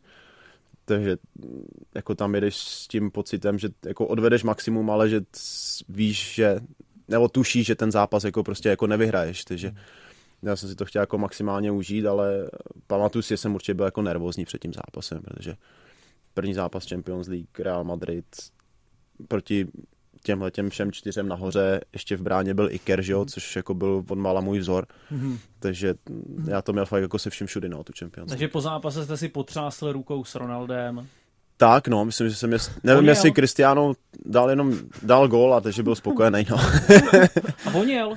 [0.86, 1.18] Takže
[1.96, 5.22] jako tam jedeš s tím pocitem, že jako odvedeš maximum, ale že
[5.90, 6.60] víš, že
[7.08, 9.76] nebo tušíš, že ten zápas jako prostě jako nevyhraješ, takže
[10.42, 12.50] já jsem si to chtěl jako maximálně užít, ale
[12.88, 15.56] pamatuju si, že jsem určitě byl jako nervózní před tím zápasem, protože
[16.34, 18.26] první zápas Champions League, Real Madrid
[19.28, 19.68] proti
[20.28, 24.04] těmhle těm všem čtyřem nahoře, ještě v bráně byl Iker, že jo, což jako byl
[24.10, 24.86] od mála můj vzor,
[25.60, 28.30] takže mm, já to měl fakt jako se vším všudy, no, tu Champions.
[28.30, 31.08] Takže po zápase jste si potřásl rukou s Ronaldem.
[31.58, 33.10] Tak, no, myslím, že jsem, nevím, Voněl.
[33.10, 33.94] jestli Cristiano
[34.26, 36.58] dal jenom, dal gól a takže byl spokojený, no.
[37.66, 38.16] A voněl.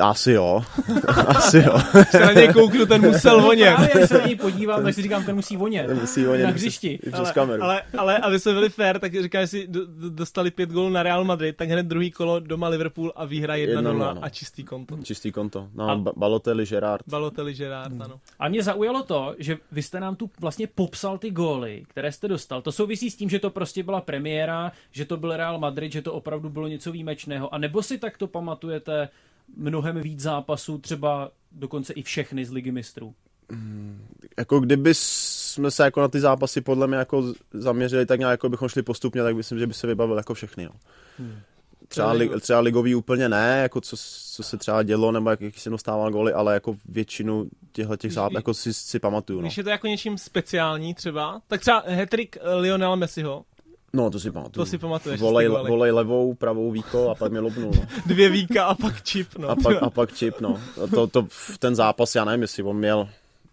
[0.00, 0.62] Asi jo,
[1.26, 1.78] asi jo.
[2.10, 3.74] Se na něj kouknu, ten musel vonět.
[3.74, 6.00] Právě, když se na něj podívám, tak si říkám, ten musí vonět.
[6.00, 6.88] Musí vonět Na hřišti.
[6.88, 7.62] i přes ale, kameru.
[7.62, 10.88] ale, ale, aby jsme byli fair, tak říkám, že si do- do- dostali pět gólů
[10.88, 14.24] na Real Madrid, tak hned druhý kolo doma Liverpool a výhra 1-0 1-0, no.
[14.24, 14.96] a čistý konto.
[15.02, 15.68] Čistý konto.
[15.74, 16.12] No, A-.
[16.16, 17.02] Balotelli, Gerard.
[17.08, 18.20] Balotelli, Gerard, ano.
[18.38, 22.28] A mě zaujalo to, že vy jste nám tu vlastně popsal ty góly, které jste
[22.28, 22.62] dostal.
[22.62, 26.02] To souvisí s tím, že to prostě byla premiéra, že to byl Real Madrid, že
[26.02, 27.54] to opravdu bylo něco výjimečného.
[27.54, 29.08] A nebo si takto pamatujete
[29.56, 33.14] mnohem víc zápasů, třeba dokonce i všechny z Ligy mistrů.
[34.38, 38.48] Jako kdyby jsme se jako na ty zápasy podle mě jako zaměřili, tak nějak jako
[38.48, 40.64] bychom šli postupně, tak myslím, že by se vybavil jako všechny.
[40.64, 40.72] No.
[41.88, 43.96] Třeba, li, třeba ligový úplně ne, jako co,
[44.32, 48.12] co se třeba dělo, nebo jak, jak jsem dostával góly, ale jako většinu těchto těch
[48.12, 49.40] zápasů jako si, si pamatuju.
[49.40, 49.42] No.
[49.42, 53.44] Když je to jako něčím speciální třeba, tak třeba hetrik Lionela Messiho,
[53.94, 54.64] no, to si pamatuju.
[54.64, 55.20] to si pamatuješ.
[55.20, 57.72] Volej, volej levou, pravou víko a pak mě lobnul.
[57.76, 57.86] No.
[58.06, 59.48] Dvě víka a pak čip, no.
[59.48, 60.60] A pak, a pak čip, no.
[60.84, 63.08] A to, to, v ten zápas, já nevím, jestli on měl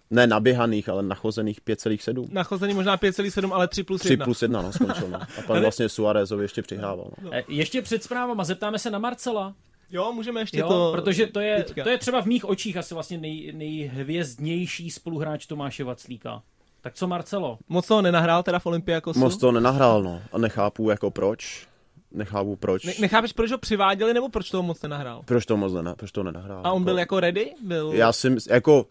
[0.09, 2.27] ne naběhaných, ale nachozených 5,7.
[2.31, 4.25] Nachození možná 5,7, ale 3 plus 3 1.
[4.25, 5.19] plus 1, no, skončil, no.
[5.21, 7.33] A pak vlastně Suarezovi ještě přihrával, no.
[7.33, 9.53] E, Ještě před zprávama zeptáme se na Marcela,
[9.93, 10.91] Jo, můžeme ještě jo, to...
[10.91, 11.83] protože to je, teďka.
[11.83, 16.43] to je třeba v mých očích asi vlastně nej, nejhvězdnější spoluhráč Tomáše Vaclíka.
[16.81, 17.57] Tak co Marcelo?
[17.69, 19.19] Moc toho nenahrál teda v Olympiakosu.
[19.19, 20.21] Moc to nenahrál, no.
[20.31, 21.67] A nechápu, jako proč.
[22.11, 22.83] Nechápu, proč.
[22.85, 25.21] Ne- nechápeš, proč ho přiváděli, nebo proč toho moc nenahrál?
[25.25, 26.61] Proč to moc ne, proč to nenahrál.
[26.63, 27.51] A on byl jako ready?
[27.63, 27.91] Byl...
[27.93, 28.85] Já si mys- jako...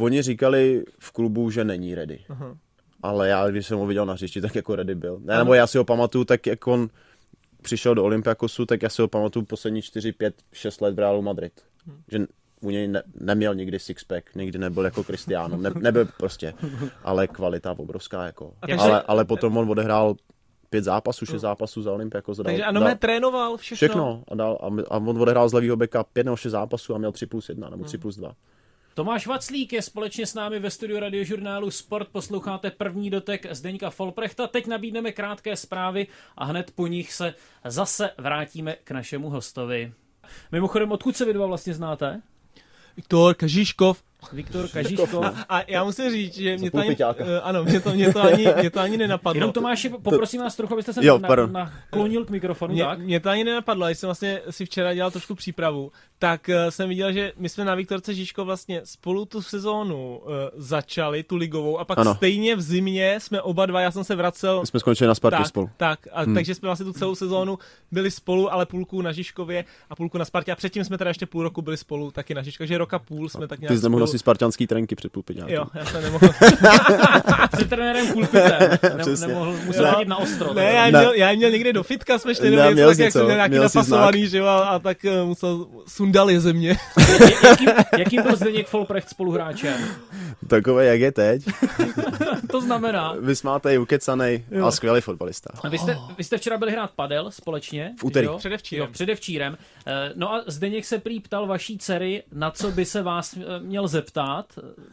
[0.00, 2.24] Oni říkali v klubu, že není ready.
[2.28, 2.56] Aha.
[3.02, 5.18] Ale já, když jsem ho viděl na hřišti, tak jako ready byl.
[5.24, 6.88] Ne, nebo já si ho pamatuju, tak jak on
[7.62, 11.22] přišel do Olympiakosu, tak já si ho pamatuju poslední 4, 5, 6 let v Realu
[11.22, 11.52] Madrid.
[12.12, 12.18] Že
[12.62, 16.54] u něj ne, neměl nikdy sixpack, nikdy nebyl jako Cristiano, ne, nebyl prostě,
[17.04, 18.54] ale kvalita obrovská jako.
[18.60, 20.14] Takže- Ale, ale potom on odehrál
[20.70, 22.36] pět zápasů, šest zápasů za Olympiakos.
[22.36, 23.76] dal- Takže ano, dal- trénoval všechno.
[23.76, 24.24] Všechno.
[24.28, 27.12] A, dal, a, a on odehrál z levýho beka pět nebo šest zápasů a měl
[27.12, 28.32] 3 plus 1 nebo 3 plus 2.
[28.94, 32.08] Tomáš Vaclík je společně s námi ve studiu radiožurnálu Sport.
[32.08, 34.46] Posloucháte první dotek Zdeňka Folprechta.
[34.46, 39.92] Teď nabídneme krátké zprávy a hned po nich se zase vrátíme k našemu hostovi.
[40.52, 42.22] Mimochodem, odkud se vy dva vlastně znáte?
[42.96, 44.02] Viktor Kažíškov,
[44.32, 45.24] Viktor Kažiškov.
[45.48, 48.46] A já musím říct, že mě to, ani, eh, ano, mě to, mě, to ani,
[48.60, 49.36] mě to ani nenapadlo.
[49.38, 51.52] Jenom Tomáši, poprosím vás trochu, abyste se Jo, na, pardon.
[51.52, 52.98] naklonil k mikrofonu, Mě, tak?
[52.98, 56.88] mě to ani nenapadlo, když jsem vlastně si včera dělal trošku přípravu, tak uh, jsem
[56.88, 61.78] viděl, že my jsme na Viktorce Žižko vlastně spolu tu sezónu uh, začali, tu ligovou,
[61.78, 62.14] a pak Ano.
[62.14, 65.36] stejně v zimě jsme oba dva, já jsem se vracel My jsme skončili na Spartě
[65.38, 65.70] tak, spolu.
[65.76, 66.34] Tak, a Hmm.
[66.34, 67.58] takže jsme vlastně tu celou sezónu
[67.90, 70.52] byli spolu, ale půlku na Žižkově a půlku na Spartě.
[70.52, 73.28] A předtím jsme teda ještě půl roku byli spolu taky na Žižkově, že roka půl
[73.28, 74.16] jsme tak nějak Ty jsi nemohl spolu...
[74.16, 75.54] nosit spartianský trenky před půlpiťákem.
[75.54, 76.28] Jo, já jsem nemohl.
[77.56, 78.52] Před trenérem Pulpitem.
[78.96, 79.90] Ne, nemohl, musel Ne.
[79.92, 80.54] chodit na ostro.
[80.54, 83.12] Ne, já měl, já měl někde do fitka, jsme šli Ne, nebo něco, tak jak
[83.12, 86.52] jsem měl nějaký měl napasovaný, že jo, a, a tak uh, musel sundal je ze
[86.52, 86.76] mě.
[87.44, 89.74] jakým, jakým byl Zdeněk Folprecht spoluhráčem?
[90.48, 91.42] Takové, jak je teď.
[92.50, 95.50] To znamená, Vysmátej, ukecanej a skvělý fotbalista.
[95.70, 97.92] vy jste, vy jste včera byli hrát padel společně.
[98.00, 98.26] V úterý.
[98.26, 98.38] jo?
[98.38, 98.86] Předevčírem.
[98.86, 99.56] Jo, předevčírem.
[99.86, 103.60] Eh, No a Zdeněk se prý ptal vaší dcery, na co by se vás eh,
[103.60, 104.01] měl zeptat.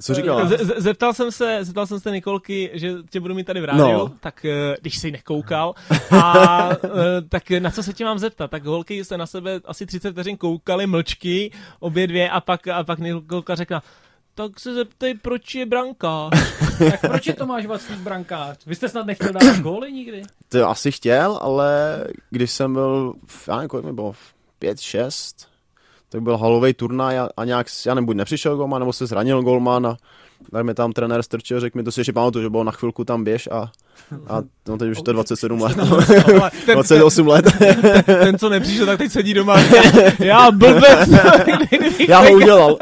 [0.01, 0.45] Co říkala?
[0.45, 3.65] Z- z- Zeptal jsem se, zeptal jsem se Nikolky, že tě budu mít tady v
[3.65, 4.11] rádiu, No.
[4.19, 5.73] tak eh, když jsi nekoukal,
[6.11, 8.51] a eh, tak na co se tě mám zeptat?
[8.51, 12.83] Tak holky se na sebe asi 30 vteřin koukaly mlčky, obě dvě, a pak, a
[12.83, 13.83] pak Nikolka řekla,
[14.35, 16.29] tak se zeptej, proč je branka.
[16.91, 18.57] Tak proč je Tomáš Vaclík brankář?
[18.65, 20.21] Vy jste snad nechtěl dát góly nikdy?
[20.49, 24.79] To asi chtěl, ale když jsem byl, v, já nevím, kolik mi bylo, v pět,
[24.79, 25.48] šest,
[26.09, 29.41] tak byl halový turnaj a, a nějak, já nevím, buď nepřišel golman, nebo se zranil
[29.41, 29.97] golman a
[30.51, 33.05] tak mi tam trenér strčil, řekl mi, to si ještě pamatuju, že bylo na chvilku
[33.05, 33.71] tam běž a,
[34.27, 37.45] a no teď už to je 27 let, Ale ten, 28 let,
[38.05, 39.55] ten, co nepřišel, tak teď sedí doma.
[40.19, 41.09] Já blbec.
[42.07, 42.77] já ho udělal,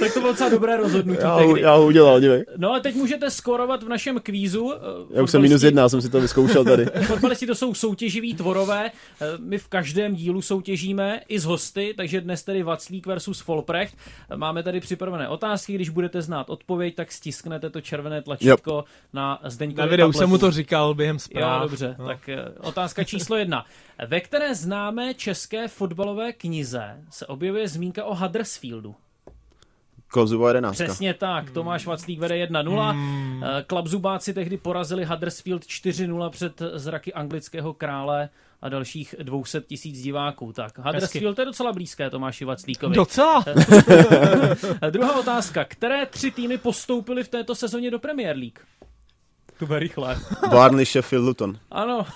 [0.00, 1.60] Tak to bylo docela dobré rozhodnutí já ho, tehdy.
[1.60, 2.44] já ho udělal, dívej.
[2.56, 4.72] No ale teď můžete skorovat v našem kvízu.
[4.74, 4.78] eh,
[5.16, 6.84] Já už jsem minus jedna, já jsem si to vyzkoušel tady.
[7.06, 12.20] Fotbalisti to jsou soutěživí tvorové, Eh, my v každém dílu soutěžíme i s hosty, takže
[12.20, 13.96] dnes tedy Vaclík versus Folprecht.
[14.30, 19.38] Eh, Máme tady připravené otázky, když budete znát odpověď, tak stisknete to červené tlačítko na
[19.44, 21.62] Zdeňkově Na videu už jsem mu to říkal během zpráv.
[21.62, 22.06] Jo, dobře, No.
[22.06, 23.64] tak otázka číslo jedna.
[24.08, 28.94] Ve které známé české fotbalové knize se objevuje zmínka o Huddersfieldu?
[30.10, 30.84] Kozubová jedenáctka.
[30.84, 32.90] Přesně tak, Tomáš Vaclík vede 1-0.
[32.90, 33.42] Hmm.
[33.66, 38.28] Klapzubáci tehdy porazili Huddersfield 4-0 před zraky anglického krále
[38.62, 40.52] a dalších 200 tisíc diváků.
[40.52, 42.94] Tak, Huddersfield to je docela blízké Tomáši Vaclíkovi.
[42.94, 43.44] Docela.
[44.90, 45.64] Druhá otázka.
[45.64, 48.58] Které tři týmy postoupily v této sezóně do Premier League?
[49.60, 50.18] To bude rychle.
[50.50, 51.58] Barnley, Sheffield, Luton.
[51.70, 52.06] Ano.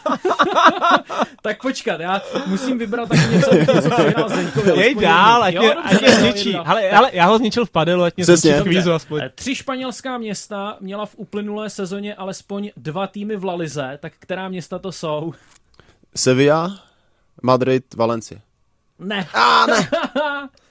[1.43, 4.81] tak počkat, já musím vybrat taky něco, něco co Zdeňkovi.
[4.81, 6.57] Jej dál, ať mě, dobře, ať mě zničí.
[6.57, 9.21] Ale, ale já ho zničil v padelu, ať mě zničí kvízu aspoň.
[9.23, 14.13] Eh, Tři španělská města měla v uplynulé sezóně alespoň dva týmy v La Lize, tak
[14.19, 15.35] která města to jsou?
[16.17, 16.79] Sevilla,
[17.43, 18.41] Madrid, Valencia.
[18.99, 19.29] Ne.
[19.35, 19.89] A ne,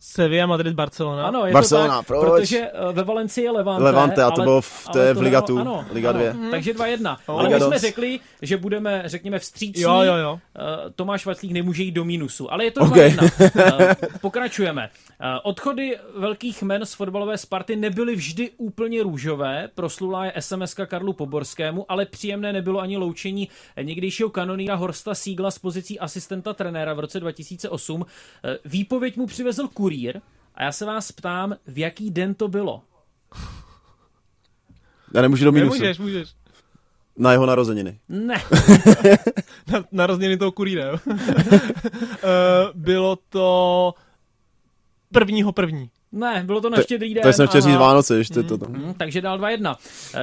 [0.00, 1.26] Sevilla, Madrid, Barcelona.
[1.26, 2.40] Ano, je Barcelona, to tak, proč?
[2.40, 3.84] protože eh, ve Valencii je Levante.
[3.84, 6.50] Levante, a to ale- bylo v, je v Liga tohle- 2, ano, Liga ano, 2.
[6.50, 7.16] Takže 2-1.
[7.28, 7.80] Ale my jsme dos.
[7.80, 9.82] řekli, že budeme, řekněme, vstřícní.
[9.82, 10.38] Jo, jo, jo.
[10.56, 12.88] Eh, Tomáš Vaclík nemůže jít do mínusu, ale je to Ok.
[12.96, 13.28] 2-1.
[13.80, 14.90] Eh, Pokračujeme.
[15.42, 19.68] Odchody velkých men z fotbalové Sparty nebyly vždy úplně růžové.
[19.74, 23.48] Proslulá je SMS Karlu Poborskému, ale příjemné nebylo ani loučení
[23.82, 28.06] někdejšího kanoníra Horsta Sígla z pozicí asistenta trenéra v roce 2008.
[28.44, 30.20] Eh, Výpověď mu přivezl kurýr
[30.54, 32.82] a já se vás ptám, v jaký den to bylo?
[35.14, 35.72] Já nemůžu do minusu.
[35.72, 36.34] Nemůžeš, můžeš.
[37.16, 37.98] Na jeho narozeniny.
[38.08, 38.34] Ne,
[39.72, 40.98] Na, na rozměny toho kurýra, jo.
[42.22, 43.94] Eh, Bylo to
[45.12, 45.90] prvního první.
[46.12, 47.22] Ne, bylo to na štědrý den.
[47.22, 47.76] To jsem chtěl říct.
[47.76, 48.72] Vánoce, ještě to tam.
[48.72, 49.76] Hmm, takže dál 2-1.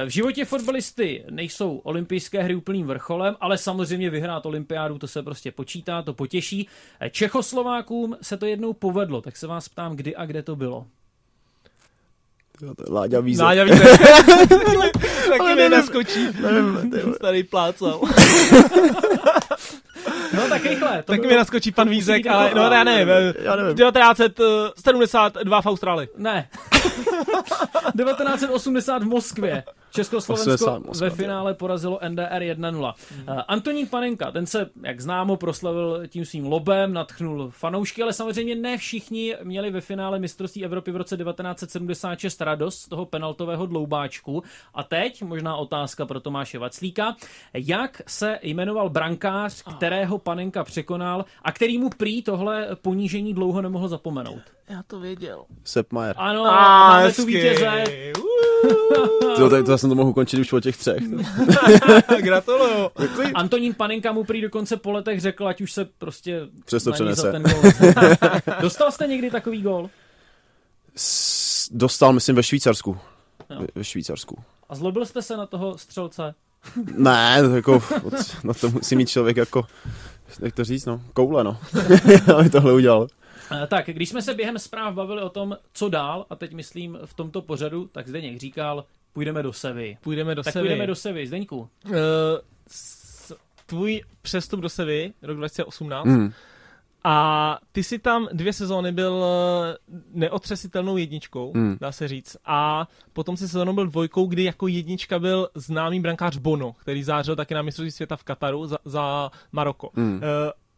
[0.06, 5.52] V životě fotbalisty nejsou olympijské hry úplným vrcholem, ale samozřejmě vyhrát olympiádu, to se prostě
[5.52, 6.68] počítá, to potěší.
[7.10, 10.86] Čechoslovákům se to jednou povedlo, tak se vás ptám, kdy a kde to bylo.
[12.90, 13.42] Láďa Víze.
[13.42, 13.98] Náďa víte.
[15.28, 15.70] Taky mi nevím.
[15.70, 16.28] naskočí.
[16.90, 18.00] Ten starý plácal.
[20.36, 20.96] No tak rychle.
[20.96, 23.14] To Taky bylo- mi naskočí pan Vízek, být ale jako- no já nevím.
[23.42, 23.76] Já nevím.
[23.76, 26.08] 1972 v Austrálii.
[26.16, 26.48] Ne.
[27.96, 29.62] 1980 v Moskvě.
[29.90, 32.94] Československo 80 Moskva, ve finále porazilo NDR 1-0.
[33.28, 38.54] Uh, Antonín Panenka, ten se, jak známo, proslavil tím svým lobem, natchnul fanoušky, ale samozřejmě
[38.54, 44.42] ne všichni měli ve finále mistrovství Evropy v roce 1976 radost z toho penaltového dloubáčku.
[44.74, 47.16] A teď možná otázka pro Tomáše Vaclíka.
[47.54, 53.88] Jak se jmenoval brankář, kterého Panenka překonal a který mu prý tohle ponížení dlouho nemohl
[53.88, 54.55] zapomenout?
[54.68, 55.44] Já to věděl.
[55.64, 56.14] Sepp Maier.
[56.18, 57.84] Ano, máme tu vítěze.
[59.36, 61.02] To, to, to jsem to mohl končit už po těch třech.
[62.22, 62.90] Gratuluju.
[63.34, 67.32] Antonín Panenka mu prý dokonce po letech řekl, ať už se prostě Přesto přenese.
[67.32, 67.62] ten gól.
[68.60, 69.90] Dostal jste někdy takový gól?
[70.96, 72.98] S- dostal, myslím, ve Švýcarsku.
[73.50, 73.60] Jo.
[73.60, 74.36] Ve, ve Švýcarsku.
[74.68, 76.34] A zlobil jste se na toho střelce?
[76.96, 77.82] Ne, to jako,
[78.44, 79.66] na to musí mít člověk jako,
[80.40, 81.58] jak to říct, no, koule, no,
[82.38, 83.06] aby tohle udělal.
[83.52, 86.98] Eh, Tak, když jsme se během zpráv bavili o tom, co dál, a teď myslím
[87.04, 89.98] v tomto pořadu, tak Zdeněk říkal, půjdeme do Sevy.
[90.00, 90.62] Půjdeme do Tak Sevy.
[90.62, 91.58] půjdeme do Sevy, Zdeňku.
[91.58, 91.92] Uh,
[92.68, 96.32] s- tvůj přestup do Sevy, rok 2018, Mm.
[97.04, 99.76] a ty si tam dvě sezóny byl eh,
[100.12, 101.76] neotřesitelnou jedničkou, Mm.
[101.80, 102.36] dá se říct.
[102.44, 107.36] A potom si sezónou byl dvojkou, kdy jako jednička byl známý brankář Bono, který zářil
[107.36, 109.90] taky na mistrovství světa v Kataru za, za Maroko.
[109.94, 110.14] Mm.
[110.14, 110.20] Uh,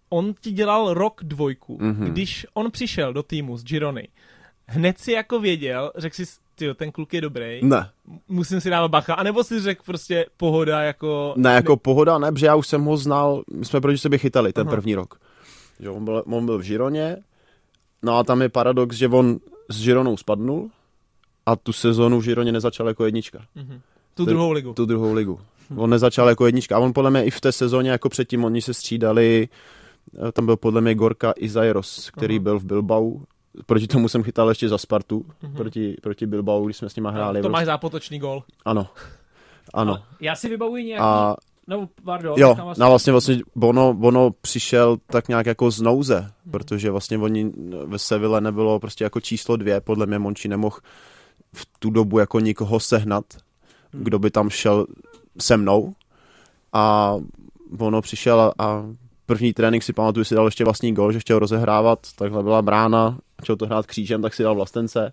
[0.09, 1.79] on ti dělal rok dvojku.
[1.81, 2.05] Mhm.
[2.07, 4.09] Když on přišel do týmu z Girony,
[4.67, 7.91] hned si jako věděl, řekl si, tyjo, ten kluk je dobrý, Ne,
[8.29, 11.35] musím si dávat bacha, anebo si řekl prostě pohoda jako...
[11.37, 14.53] ne, jako pohoda, ne, protože já už jsem ho znal, my jsme proti sobě chytali
[14.53, 14.77] ten Aha.
[14.77, 15.21] první rok.
[15.81, 17.17] Že on, byl, on byl v Žironě,
[18.03, 20.71] no a tam je paradox, že on s Žironou spadnul
[21.47, 23.39] a tu sezonu v Žironě nezačal jako jednička.
[23.55, 23.81] Mhm.
[24.15, 24.73] Tu To- druhou ligu.
[24.75, 25.41] tu druhou ligu.
[25.77, 26.77] On nezačal jako jednička.
[26.77, 29.49] A on podle mě i v té sezóně jako předtím, oni se střídali,
[30.33, 32.43] tam byl podle mě Gorka Izairos, který Aha.
[32.43, 33.13] byl v Bilbao.
[33.67, 35.55] Proti tomu jsem chytal ještě za Spartu, Mhm.
[35.57, 37.43] proti, proti Bilbao, když jsme s nima hráli.
[37.43, 38.43] to máš zápotočný gol.
[38.65, 38.87] Ano.
[39.75, 39.95] Ano.
[39.95, 41.03] A já si vybavuji nějaký...
[41.05, 41.35] A
[41.67, 42.35] No, pardon.
[42.39, 47.19] jo, vás- no vlastně, vlastně Bono, Bono přišel tak nějak jako z nouze, protože vlastně
[47.19, 47.53] oni
[47.87, 50.77] ve Seville nebylo prostě jako číslo dvě, podle mě Monči nemohl
[51.55, 53.25] v tu dobu jako nikoho sehnat,
[53.91, 54.87] kdo by tam šel
[55.41, 55.95] se mnou
[56.73, 57.15] a
[57.71, 58.85] Bono přišel a, a
[59.29, 63.19] první trénink si pamatuju, si dal ještě vlastní gol, že chtěl rozehrávat, takhle byla brána,
[63.43, 65.13] chtěl to hrát křížem, tak si dal vlastence.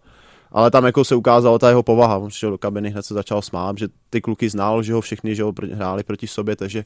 [0.51, 2.17] Ale tam jako se ukázala ta jeho povaha.
[2.17, 5.36] On přišel do kabiny, hned se začal smát, že ty kluky znal, že ho všichni
[5.36, 6.86] že ho hráli proti sobě, takže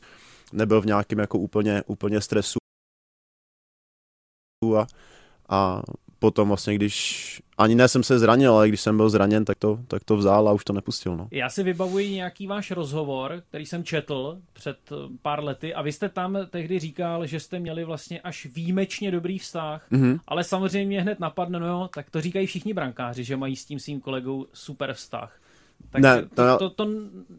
[0.53, 2.59] nebyl v nějakém jako úplně, úplně stresu.
[4.77, 4.87] A,
[5.49, 5.81] a
[6.19, 9.79] potom vlastně, když ani ne jsem se zranil, ale když jsem byl zraněn, tak to,
[9.87, 11.17] tak to vzal a už to nepustil.
[11.17, 11.27] No.
[11.31, 15.91] Já si vybavuji nějaký váš rozhovor, který jsem četl před eh, pár lety a vy
[15.91, 20.17] jste tam tehdy říkal, že jste měli vlastně až výjimečně dobrý vztah, Mhm.
[20.27, 23.79] ale samozřejmě hned napadne, no jo, tak to říkají všichni brankáři, že mají s tím
[23.79, 25.39] svým kolegou super vztah.
[25.91, 26.87] Tak Ne, to, to- to,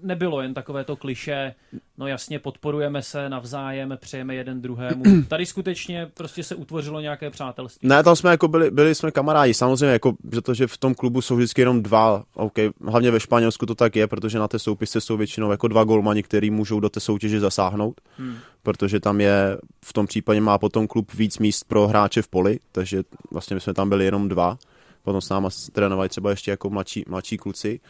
[0.03, 1.55] nebylo jen takové to kliše,
[1.99, 5.03] no jasně, podporujeme se navzájem, přejeme jeden druhému.
[5.29, 7.89] Tady skutečně prostě se utvořilo nějaké přátelství.
[7.89, 11.37] Ne, tam jsme jako byli, byli jsme kamarádi, samozřejmě, jako, protože v tom klubu jsou
[11.37, 12.55] vždycky jenom dva, OK,
[12.87, 16.23] hlavně ve Španělsku to tak je, protože na té soupisce jsou většinou jako dva golmani,
[16.23, 18.37] který můžou do té soutěže zasáhnout, Hmm.
[18.63, 22.59] protože tam je, v tom případě má potom klub víc míst pro hráče v poli,
[22.73, 24.59] takže vlastně my jsme tam byli jenom dva,
[25.03, 27.81] potom s náma trénovali třeba ještě jako mladší, mladší kluci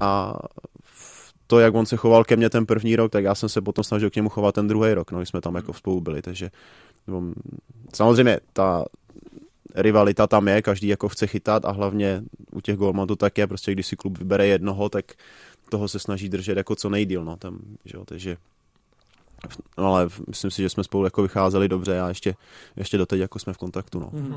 [0.00, 0.34] a
[1.46, 3.84] to, jak on se choval ke mně ten první rok, tak já jsem se potom
[3.84, 6.50] snažil k němu chovat ten druhý rok, no, jsme tam jako spolu byli, takže
[7.06, 7.34] um,
[7.94, 8.84] samozřejmě ta
[9.74, 13.46] rivalita tam je, každý jako chce chytat a hlavně u těch golmanů to tak je,
[13.46, 15.04] prostě když si klub vybere jednoho, tak
[15.70, 18.36] toho se snaží držet jako co nejdíl, no, tam, že jo, takže
[19.78, 22.34] no, ale myslím si, že jsme spolu jako vycházeli dobře a ještě,
[22.76, 24.10] ještě doteď jako jsme v kontaktu, no.
[24.12, 24.32] Mhm.
[24.32, 24.36] Uh,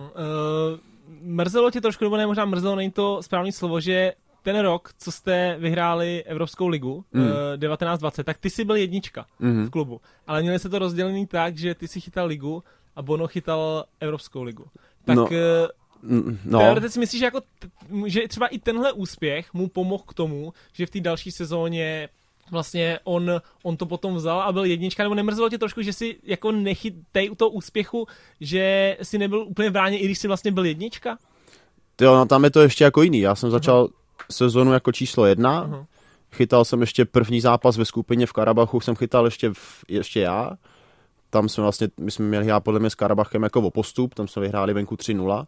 [1.21, 4.13] mrzelo tě trošku, nebo ne, možná mrzelo, není to správný slovo, že
[4.45, 7.21] ten rok, co jste vyhráli Evropskou ligu, Mm.
[7.21, 7.27] mm.
[7.27, 9.65] uh, 1920, tak ty jsi byl jednička Mhm.
[9.65, 10.01] v klubu.
[10.27, 12.63] Ale měli se to rozdělený tak, že ty si chytal ligu
[12.95, 14.65] a Bono chytal Evropskou ligu.
[15.05, 15.67] Tak No, no.
[16.03, 16.59] Mm, No.
[16.59, 17.67] Teoreticky myslíš, že, jako t-
[18.05, 22.09] že třeba i tenhle úspěch mu pomohl k tomu, že v té další sezóně
[22.51, 23.31] vlastně on,
[23.63, 27.29] on to potom vzal a byl jednička, nebo nemrzelo tě trošku, že si jako nechytej
[27.31, 28.07] u toho úspěchu,
[28.41, 31.17] že si nebyl úplně v bráně, i když si vlastně byl jednička?
[32.01, 33.87] jo, no tam je to ještě jako jiný, já jsem začal
[34.31, 35.85] sezonu jako číslo jedna, Aha.
[36.31, 40.51] chytal jsem ještě první zápas ve skupině v Karabachu, jsem chytal ještě, v, ještě já,
[41.29, 44.27] tam jsme vlastně, my jsme měli hrát podle mě s Karabachem jako o postup, tam
[44.27, 45.45] jsme vyhráli venku 3-0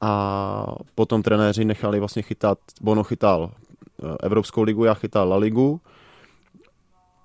[0.00, 3.50] a potom trenéři nechali vlastně chytat, Bono chytal
[4.02, 5.80] eh, Evropskou ligu, já chytal La ligu,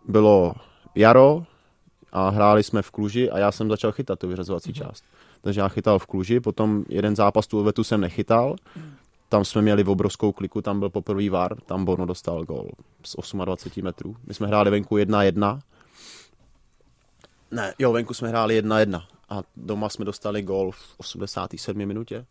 [0.08, 0.54] bylo
[0.96, 1.44] jaro
[2.12, 5.04] a hráli jsme v Kluži a já jsem začal chytat tu vyřazovací část.
[5.42, 8.56] Takže já chytal v Kluži, potom jeden zápas tu vetu jsem nechytal,
[9.30, 12.70] tam jsme měli v obrovskou kliku, tam byl poprvý VAR, tam Bono dostal gol
[13.06, 14.16] z 28 metrů.
[14.28, 15.60] My jsme hráli venku 1-1.
[17.52, 22.26] Ne, jo, venku jsme hráli 1-1 a doma jsme dostali gol v 87 minutě.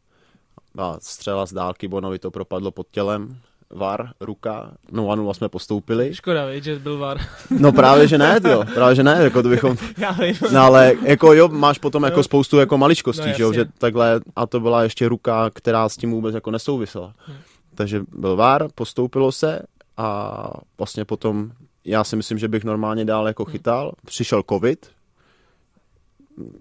[0.78, 3.40] A střela z dálky, Bonovi to propadlo pod tělem.
[3.70, 6.14] VAR, ruka, 0-0 jsme postoupili.
[6.14, 7.18] Škoda, víš, že byl VAR.
[7.58, 10.34] No právě, že ne, jo, právě, že ne, jako to bychom, Já vím.
[10.52, 12.22] No ale jako jo, máš potom jako Jo.
[12.22, 15.96] spoustu jako maličkostí, No, že jo, že takhle, a to byla ještě ruka, která s
[15.96, 17.14] tím vůbec jako nesouvisela.
[17.28, 17.34] Hm.
[17.74, 19.62] Takže byl VAR, postoupilo se
[19.96, 21.50] a vlastně potom,
[21.84, 24.90] já si myslím, že bych normálně dál jako chytal, přišel covid,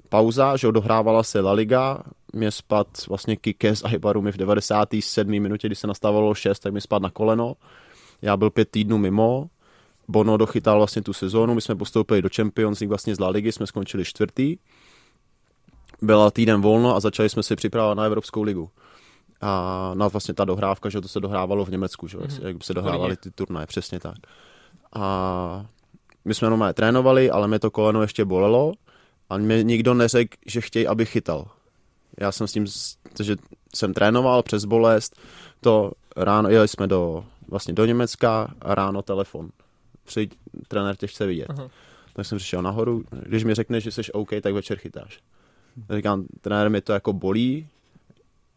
[0.09, 2.03] pauza, že dohrávala se La Liga,
[2.35, 5.31] mě spad vlastně Kike z Aibaru mi v 97.
[5.31, 7.55] minutě, kdy se nastávalo 6, tak mi spad na koleno.
[8.21, 9.49] Já byl pět týdnů mimo,
[10.07, 13.51] Bono dochytal vlastně tu sezónu, my jsme postoupili do Champions League vlastně z La Ligy,
[13.51, 14.57] jsme skončili čtvrtý.
[16.01, 18.69] Byla týden volno a začali jsme si připravovat na Evropskou ligu.
[19.41, 22.47] A na vlastně ta dohrávka, že to se dohrávalo v Německu, že mm-hmm.
[22.47, 24.15] jak se dohrávaly ty turnaje, přesně tak.
[24.95, 25.65] A
[26.25, 28.73] my jsme normálně trénovali, ale mě to koleno ještě bolelo
[29.29, 31.47] a mě nikdo neřekl, že chtějí, aby chytal.
[32.17, 32.65] Já jsem s tím,
[33.23, 33.35] že
[33.75, 35.19] jsem trénoval přes bolest,
[35.61, 39.49] to ráno jeli jsme do, vlastně do Německa a ráno telefon.
[40.03, 40.37] Přijď,
[40.67, 41.47] trenér tě chce vidět.
[41.49, 41.69] Aha.
[42.13, 45.19] Tak jsem přišel nahoru, když mi řekneš, že jsi OK, tak večer chytáš.
[45.87, 47.67] Tak říkám, trenér mi to jako bolí,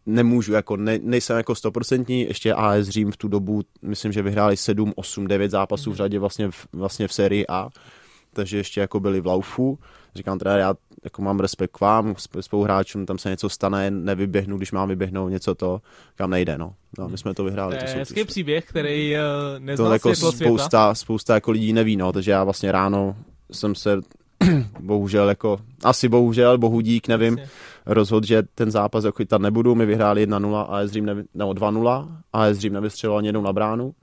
[0.07, 4.57] nemůžu, jako ne, nejsem jako stoprocentní, ještě AS Řím v tu dobu, myslím, že vyhráli
[4.57, 5.97] 7, 8, 9 zápasů v mhm.
[5.97, 7.69] řadě vlastně v, vlastně v sérii A,
[8.33, 9.79] takže ještě jako byli v laufu.
[10.15, 14.73] Říkám teda, já jako mám respekt k vám, spoluhráčům, tam se něco stane, nevyběhnu, když
[14.73, 15.81] mám vyběhnout něco to,
[16.15, 16.75] kam nejde, no.
[16.99, 17.77] no my jsme to vyhráli.
[17.77, 19.21] To je to hezký příběh, který uh,
[19.59, 20.95] neznal to jako spousta, světa.
[20.95, 23.17] spousta jako lidí neví, no, takže já vlastně ráno
[23.53, 24.01] jsem se
[24.81, 27.53] bohužel jako, asi bohužel, bohu dík, nevím, Jasně.
[27.87, 32.09] rozhodl, že ten zápas jako tam nebudu, my vyhráli 1-0 a Řím nevy, no 2-0
[32.33, 33.95] a Řím nevystřelil ani jednou na bránu.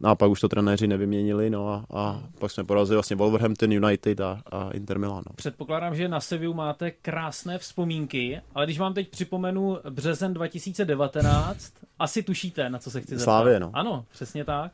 [0.00, 3.72] No a pak už to trenéři nevyměnili, no a, a pak jsme porazili vlastně Wolverhampton
[3.72, 5.22] United a, a Inter Milan.
[5.26, 5.32] No.
[5.36, 12.22] Předpokládám, že na Seviu máte krásné vzpomínky, ale když vám teď připomenu březen 2019, asi
[12.22, 13.24] tušíte, na co se chci zeptat.
[13.24, 13.70] Slávě, no.
[13.72, 14.72] Ano, přesně tak.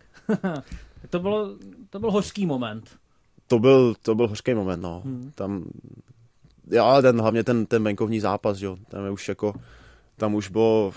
[1.10, 1.48] to, bylo,
[1.90, 2.96] to byl hořký moment
[3.46, 5.02] to byl, to byl hořký moment, no.
[5.04, 5.32] Hmm.
[5.34, 5.64] Tam,
[6.70, 9.54] já, ten, hlavně ten, ten venkovní zápas, jo, tam je už jako,
[10.16, 10.92] tam už bylo,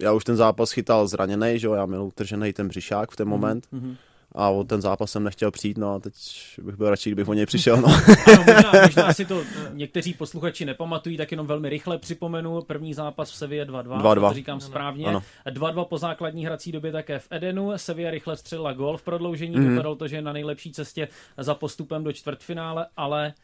[0.00, 3.24] já už ten zápas chytal zraněný, že jo, já měl utržený ten břišák v ten
[3.24, 3.30] hmm.
[3.30, 3.66] moment.
[3.72, 3.96] Hmm
[4.36, 6.14] a o ten zápas jsem nechtěl přijít, no a teď
[6.62, 7.76] bych byl radši, kdybych o něj přišel.
[7.76, 7.88] No.
[8.26, 9.42] ano, možná, možná si to
[9.72, 12.62] někteří posluchači nepamatují, tak jenom velmi rychle připomenu.
[12.62, 14.28] První zápas v Sevě 2-2, 2-2.
[14.28, 15.06] to říkám správně.
[15.46, 17.72] 2-2 po základní hrací době také v Edenu.
[17.76, 19.70] Sevilla rychle střelila gol v prodloužení, mm-hmm.
[19.70, 23.34] vypadalo to, že je na nejlepší cestě za postupem do čtvrtfinále, ale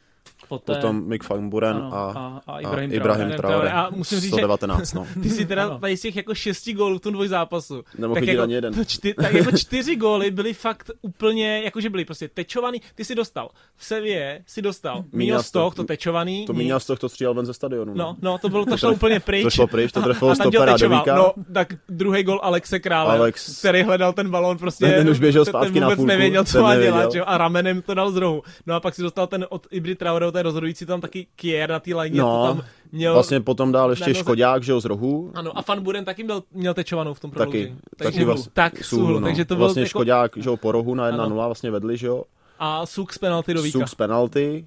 [0.49, 0.75] Poté...
[0.75, 3.37] Potom Mick Van Buren ano, a, a, a Ibrahim, a Ibrahim Traore.
[3.37, 3.73] Traore.
[3.73, 5.07] A musím říct, 119, no.
[5.23, 7.83] ty si teda tady z těch jako šesti gólů v tom dvojzápasu.
[7.99, 8.87] Nemohl tak jako, ani jeden.
[8.87, 12.81] Čty, tak jako čtyři góly byly fakt úplně, jakože byly prostě tečovaný.
[12.95, 16.47] Ty si dostal v Sevě, si dostal Míňo Stoch, to tečovaný.
[16.47, 17.95] To Míňo Stoch to střílel ven ze stadionu.
[17.95, 19.43] No, no, to bylo to šlo úplně pryč.
[19.43, 23.59] To šlo pryč, to trefilo stopera do No, tak druhý gól Alexe Krále, Alex...
[23.59, 24.85] který hledal ten balón prostě.
[24.85, 27.95] Ten, ten už běžel zpátky ten vůbec na nevěděl, co má dělat, a ramenem to
[27.95, 28.43] dal z rohu.
[28.67, 31.81] No a pak si dostal ten od Ibry Traore, ten rozhodující tam taky Kier na
[31.81, 32.21] té lajně.
[32.21, 35.33] No, tam měl vlastně potom dál ještě Škodák, že jo, z rohu.
[35.35, 37.67] Ano, a Fan Buren taky měl, měl tečovanou v tom prodloužení.
[37.67, 39.27] Taky, takže taky vlastně, tak, Suhl, no.
[39.27, 39.89] takže to vlastně jako...
[39.89, 42.25] Škodák, že jo, po rohu na 1-0 vlastně vedli, že jo.
[42.59, 43.79] A Suk z penalty do víka.
[43.79, 44.67] Suk z penalty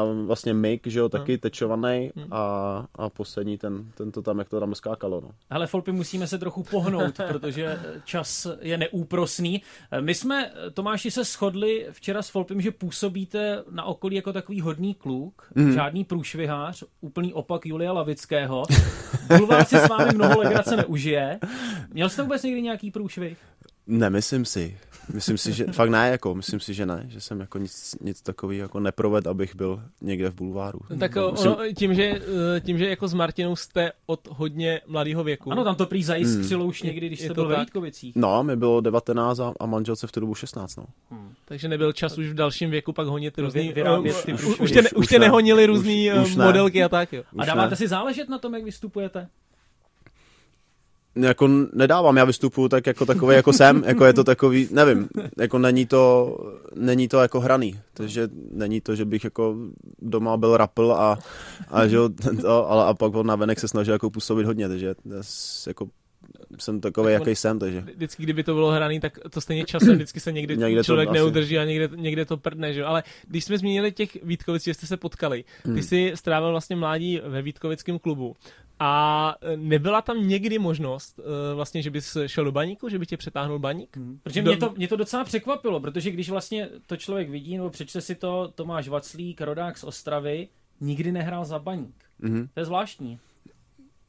[0.00, 1.38] a vlastně Mick, že jo, taky no.
[1.38, 2.26] tečovaný hmm.
[2.30, 5.30] a, a poslední ten, ten to tam, jak to tam skákalo, no.
[5.50, 9.62] Hele, Folpy, musíme se trochu pohnout, protože čas je neúprosný.
[10.00, 14.94] My jsme, Tomáši, se shodli včera s Folpym, že působíte na okolí jako takový hodný
[14.94, 15.72] kluk, hmm.
[15.72, 18.62] žádný průšvihář, úplný opak Julia Lavického.
[19.38, 21.38] Bulvár si s vámi mnoho legrace neužije.
[21.92, 23.38] Měl jste vůbec někdy nějaký průšvih?
[23.86, 24.78] Nemyslím si.
[25.14, 28.22] Myslím si, že fakt ne, jako, myslím si, že ne, že jsem jako nic, nic
[28.22, 30.78] takový jako neproved, abych byl někde v bulváru.
[30.98, 31.52] Tak myslím...
[31.52, 32.20] ono, tím, že,
[32.56, 35.52] eh, tím, že jako s Martinou jste od hodně mladého věku.
[35.52, 36.70] Ano, tam to prý zajistřilo hmm.
[36.70, 38.16] už někdy, když jste byl ve Vítkovicích.
[38.16, 40.84] No, mi bylo 19 a, a manželce v tu dobu 16, no.
[41.10, 41.32] Hmm.
[41.44, 43.72] Takže nebyl čas už v dalším věku pak honit různý...
[43.72, 46.84] Vyrábět ty už, už, tě, už, už tě nehonili různý už, už modelky ne.
[46.84, 47.22] a tak, jo.
[47.38, 47.76] A dáváte ne.
[47.76, 49.28] si záležet na tom, jak vystupujete?
[51.22, 55.08] Jako nedávám, já vystupuju tak jako takový, jako jsem, jako je to takový, nevím,
[55.38, 56.36] jako není to,
[56.74, 59.56] není to jako hraný, takže není to, že bych jako
[59.98, 61.18] doma byl rapl a,
[61.68, 61.96] a že
[62.40, 64.94] to, ale a pak na venek se snažil jako působit hodně, takže
[65.66, 65.86] jako
[66.58, 67.80] jsem takový, jaký jsem, takže.
[67.80, 71.14] Vždycky, kdyby to bylo hraný, tak to stejně časem vždycky se někde, někde člověk to
[71.14, 72.84] neudrží a někde, někde to prdne, že?
[72.84, 75.82] Ale když jsme zmínili těch Vítkovic, že jste se potkali, ty hmm.
[75.82, 78.36] jsi strávil vlastně mládí ve Vítkovickém klubu.
[78.82, 83.16] A nebyla tam někdy možnost, uh, vlastně, že bys šel do baníku, že by tě
[83.16, 83.96] přetáhnul baník?
[83.96, 84.18] Hmm.
[84.22, 84.50] Protože do...
[84.50, 88.14] mě, to, mě to docela překvapilo, protože když vlastně to člověk vidí, nebo přečte si
[88.14, 90.48] to Tomáš Vaclík, rodák z Ostravy,
[90.80, 91.94] nikdy nehrál za baník.
[92.20, 92.48] Hmm.
[92.54, 93.18] To je zvláštní.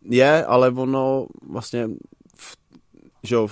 [0.06, 1.88] Je, ale ono vlastně,
[2.36, 2.58] v,
[3.24, 3.48] že jo,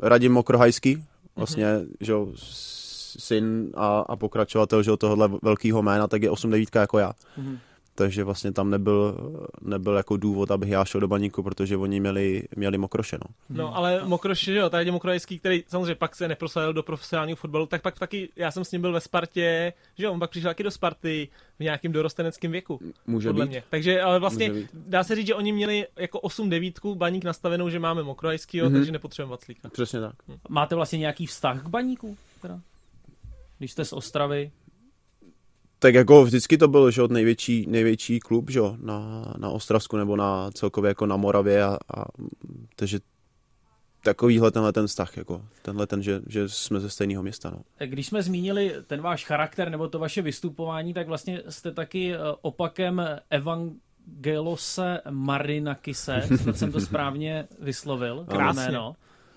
[0.00, 1.04] Radim Mokrohajský,
[1.36, 1.88] vlastně, mm-hmm.
[2.00, 2.28] že jo,
[3.18, 7.12] syn a, a pokračovatel že jo, tohohle velkého jména, tak je 8 9 jako já.
[7.38, 7.58] Mm-hmm
[7.98, 9.16] takže vlastně tam nebyl,
[9.60, 13.34] nebyl jako důvod, abych já šel do baníku, protože oni měli, měli mokroše, no.
[13.64, 17.66] No, ale Mokroš, že jo, tady Mokrojský, který samozřejmě pak se neprosadil do profesionálního fotbalu,
[17.66, 20.50] tak pak taky, já jsem s ním byl ve Spartě, že jo, on pak přišel
[20.50, 21.28] taky do Sparty
[21.58, 22.80] v nějakém dorosteneckém věku.
[23.06, 23.50] Může podle být.
[23.50, 23.62] mě.
[23.70, 27.78] Takže ale vlastně dá se říct, že oni měli jako 8 devítku baník nastavenou, že
[27.78, 28.74] máme Mokrojskýho, Mhm.
[28.74, 28.78] mm-hmm.
[28.78, 29.68] takže nepotřebujeme Vaclíka.
[29.68, 30.14] Přesně tak.
[30.48, 32.16] Máte vlastně nějaký vztah k baníku?
[32.42, 32.60] Teda?
[33.58, 34.50] Když jste z Ostravy?
[35.78, 39.96] Tak jako vždycky to byl že, jo, největší, největší klub že, jo, na, na Ostravsku
[39.96, 42.04] nebo na celkově jako na Moravě a, a
[42.76, 42.98] takže
[44.04, 47.50] takovýhle tenhle ten vztah, jako tenhle ten, že, že jsme ze stejného města.
[47.50, 47.86] No.
[47.86, 52.18] Když jsme zmínili ten váš charakter nebo to vaše vystupování, tak vlastně jste taky eh,
[52.40, 58.94] opakem Evangelose Marinakise, snad jsem to správně vyslovil, jméno.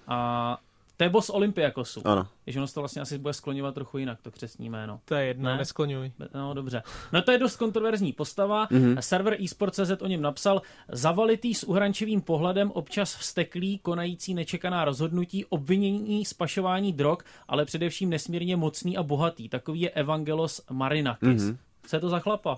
[0.08, 0.58] A
[0.98, 2.02] to je boss Olympiakosu.
[2.06, 2.28] Ano.
[2.46, 5.00] Jež ono se to vlastně asi bude skloňovat trochu jinak, to křesní jméno.
[5.06, 5.52] To je jedno, Ne?
[5.52, 5.58] ne?
[5.58, 6.12] neskloňuj.
[6.36, 6.84] No dobře.
[7.14, 8.68] No to je dost kontroverzní postava.
[8.72, 8.82] Mhm.
[8.94, 8.98] Mm-hmm.
[9.00, 10.62] Server eSport.cz o něm napsal,
[10.92, 17.18] zavalitý s uhrančivým pohledem, občas vsteklý, konající nečekaná rozhodnutí, obvinění z pašování drog,
[17.48, 19.50] ale především nesmírně mocný a bohatý.
[19.50, 21.28] Takový je Evangelos Marinakis.
[21.28, 21.38] Mhm.
[21.38, 21.58] Mm-hmm.
[21.88, 22.58] Co je to za chlapa?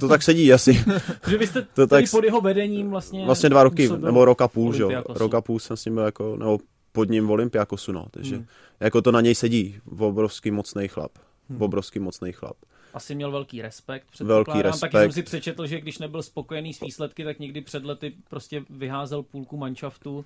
[0.00, 0.84] To tak sedí asi.
[1.30, 3.26] Že vy jste To tady tak- pod jeho vedením vlastně...
[3.26, 4.86] Vlastně dva roky, působil nebo rok a půl, že jo.
[4.88, 5.18] Olympiakosu.
[5.18, 6.58] Rok a půl jsem s ním byl jako, nebo
[6.98, 8.06] pod ním v Olympiakosu, no.
[8.10, 8.46] Takže Hmm.
[8.80, 9.80] jako to na něj sedí.
[9.98, 11.12] Obrovský mocný chlap.
[11.58, 12.56] Obrovský mocný chlap.
[12.94, 14.06] Asi měl velký respekt.
[14.20, 14.54] Velký předpokládám.
[14.54, 14.92] Taky respekt.
[14.92, 19.22] jsem si přečetl, že když nebyl spokojený s výsledky, tak někdy před lety prostě vyházel
[19.22, 20.24] půlku manšaftu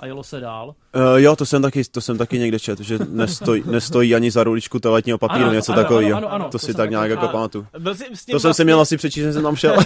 [0.00, 0.68] a jelo se dál.
[0.68, 4.44] Uh, jo, to jsem taky, to jsem taky někde četl, že nestojí, nestojí ani za
[4.44, 6.20] ruličku toaletního papíru, Ano, něco takového.
[6.20, 7.66] to, to si jsem tak nějak jako pamatuju.
[7.72, 9.76] To jsem vlastně, si měl asi přečíst, že jsem tam šel.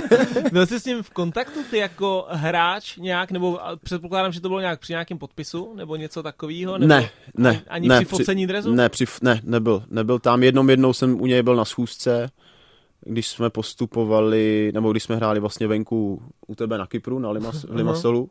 [0.52, 4.60] Byl jsi s ním v kontaktu ty jako hráč nějak, nebo předpokládám, že to bylo
[4.60, 6.78] nějak při nějakém podpisu, nebo něco takového?
[6.78, 8.74] Nebo Ne, ne, ani, ne, při focení drezu?
[8.74, 10.42] Ne, při, ne, nebyl, nebyl tam.
[10.42, 12.30] Jednou jednou jsem u něj byl na schůzce,
[13.00, 17.64] když jsme postupovali, nebo když jsme hráli vlastně venku u tebe na Kypru, na Limas,
[17.64, 18.30] v Limassolu,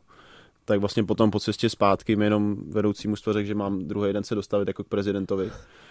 [0.70, 4.24] tak vlastně potom po cestě zpátky mi jenom vedoucí mužstva řekl, že mám druhý den
[4.24, 5.50] se dostavit jako k prezidentovi.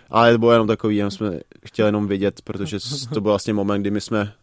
[0.09, 2.77] Ale to bylo jenom takový, jenom jsme chtěli jenom vědět, protože
[3.13, 4.33] to byl vlastně moment, kdy my jsme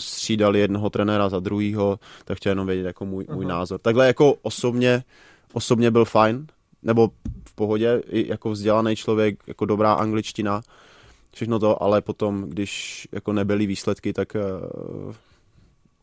[0.00, 3.80] střídali jednoho trenéra za druhýho, tak chtěl jenom vědět jako můj, můj názor.
[3.80, 5.04] Takhle jako osobně,
[5.52, 6.46] osobně byl fajn,
[6.82, 7.10] nebo
[7.48, 10.62] v pohodě, i jako vzdělaný člověk, jako dobrá angličtina,
[11.34, 15.14] všechno to, ale potom, když jako nebyly výsledky, tak uh,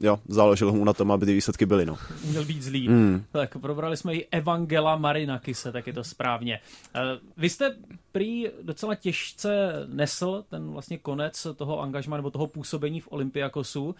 [0.02, 1.97] jo, záleželo mu na tom, aby ty výsledky byly, no.
[2.26, 2.89] Měl být zlý.
[2.89, 3.24] Mm.
[3.32, 6.60] Tak probrali jsme i Evangela Marinakise, tak je to správně.
[6.95, 6.99] Eh,
[7.38, 7.76] Vy jste
[8.12, 13.95] prý docela těžce nesl ten vlastně konec toho angažma nebo toho působení v Olympiakosu.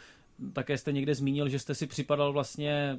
[0.54, 2.98] Také jste někde zmínil, že jste si připadal vlastně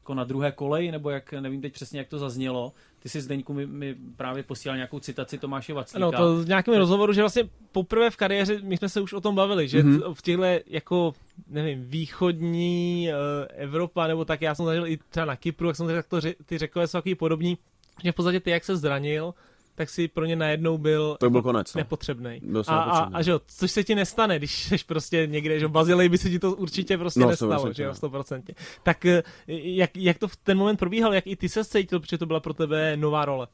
[0.00, 2.72] jako na druhé koleji, nebo jak, nevím teď přesně, jak to zaznělo.
[3.02, 5.98] Ty si Zdeňku mi, mi právě posílal nějakou citaci Tomáše Vaclíka.
[5.98, 9.20] No, to v nějakém rozhovoru, že vlastně poprvé v kariéře, my jsme se už o
[9.20, 9.96] tom bavili, že Mhm.
[9.98, 10.14] mm-hmm.
[10.14, 11.12] v těchto jako,
[11.48, 15.86] nevím, východní uh, Evropa, nebo tak já jsem zažil i třeba na Kypru, jak jsem
[15.86, 17.58] tak to ty řekové jsou takový podobní,
[18.04, 19.34] že v podstatě ty, jak se zranil,
[19.80, 21.78] tak si pro ně najednou byl, To byl konec, no.
[21.78, 22.40] nepotřebný.
[22.42, 25.66] Byl A, a, a, že jo, což se ti nestane, když jsi prostě někde, že
[25.66, 28.08] v Bazilej by se ti to určitě prostě No, nestalo, 100%, že jo, no.
[28.08, 28.42] 100%.
[28.82, 32.18] Tak eh, jak, jak to v ten moment probíhal, jak i ty se cítil, protože
[32.18, 33.46] to byla pro tebe nová role?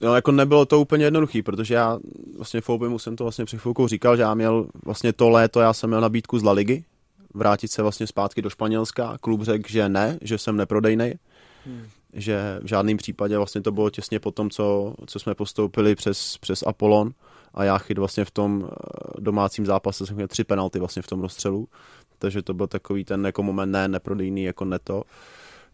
[0.00, 1.98] No, jako nebylo to úplně jednoduchý, protože já
[2.36, 5.72] vlastně Foubimu jsem to vlastně před chvilkou říkal, že já měl vlastně to léto, já
[5.72, 6.84] jsem měl nabídku z La Ligy,
[7.34, 9.18] vrátit se vlastně zpátky do Španělska.
[9.20, 11.18] Klub řekl, že ne, že jsem neprodejnej,
[11.66, 11.86] hmm.
[12.12, 16.38] Že v žádném případě vlastně to bylo těsně po tom, co, co jsme postoupili přes,
[16.38, 17.12] přes Apollon
[17.54, 18.76] a já chyt vlastně v tom eh,
[19.20, 21.68] domácím zápase jsem měl tři penalty vlastně v tom rozstřelu,
[22.18, 25.02] takže to byl takový ten jako moment ne, neprodejný, jako neto,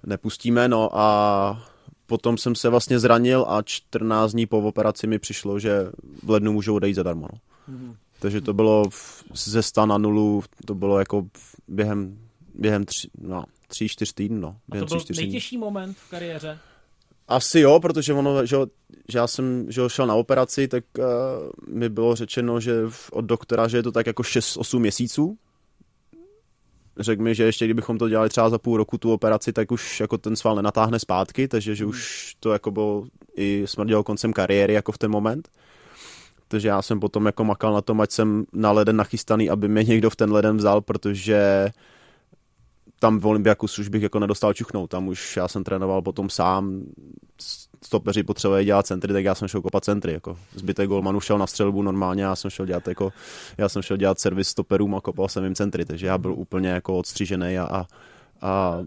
[0.07, 1.67] nepustíme, no a
[2.07, 5.91] potom jsem se vlastně zranil a 14 dní po operaci mi přišlo, že
[6.23, 7.29] v lednu můžu odejít zadarmo.
[7.33, 7.39] No.
[7.69, 7.97] Mhm.
[8.19, 11.27] Takže to bylo v, ze 100 na nulu, to bylo jako
[11.69, 12.19] během,
[12.55, 14.41] během tři, no, tří, čtyř týdnů.
[14.41, 16.59] No, A to byl tří, nejtěžší moment v kariéře.
[17.29, 18.67] Asi jo, protože ono, že, jo,
[19.09, 21.05] že já jsem že šel na operaci, tak uh,
[21.69, 25.39] mi bylo řečeno, že v, od doktora, že je to tak jako 6-8 měsíců.
[26.99, 30.01] Řekl mi, že ještě kdybychom to dělali třeba za půl roku tu operaci, tak už
[30.01, 33.07] jako ten sval nenatáhne zpátky, takže že už to jako bylo
[33.37, 35.49] i smrdělo koncem kariéry jako v ten moment.
[36.49, 39.85] Takže já jsem potom jako makal na tom, ať jsem na leden nachystaný, aby mě
[39.85, 41.69] někdo v ten leden vzal, protože
[43.05, 44.91] tam v Olympiakusu už bych jako nedostal čuchnout.
[44.91, 46.83] Tam už já jsem trénoval potom sám,
[47.85, 50.13] stopeři potřebovali dělat centry, tak já jsem šel kopat centry.
[50.13, 50.37] Jako.
[50.55, 53.13] Zbytek golmanů šel na střelbu normálně, já jsem šel dělat jako,
[53.59, 56.69] já jsem šel dělat servis stoperům a kopal jsem jim centry, takže já byl úplně
[56.69, 57.87] jako odstřížený a, a
[58.41, 58.79] A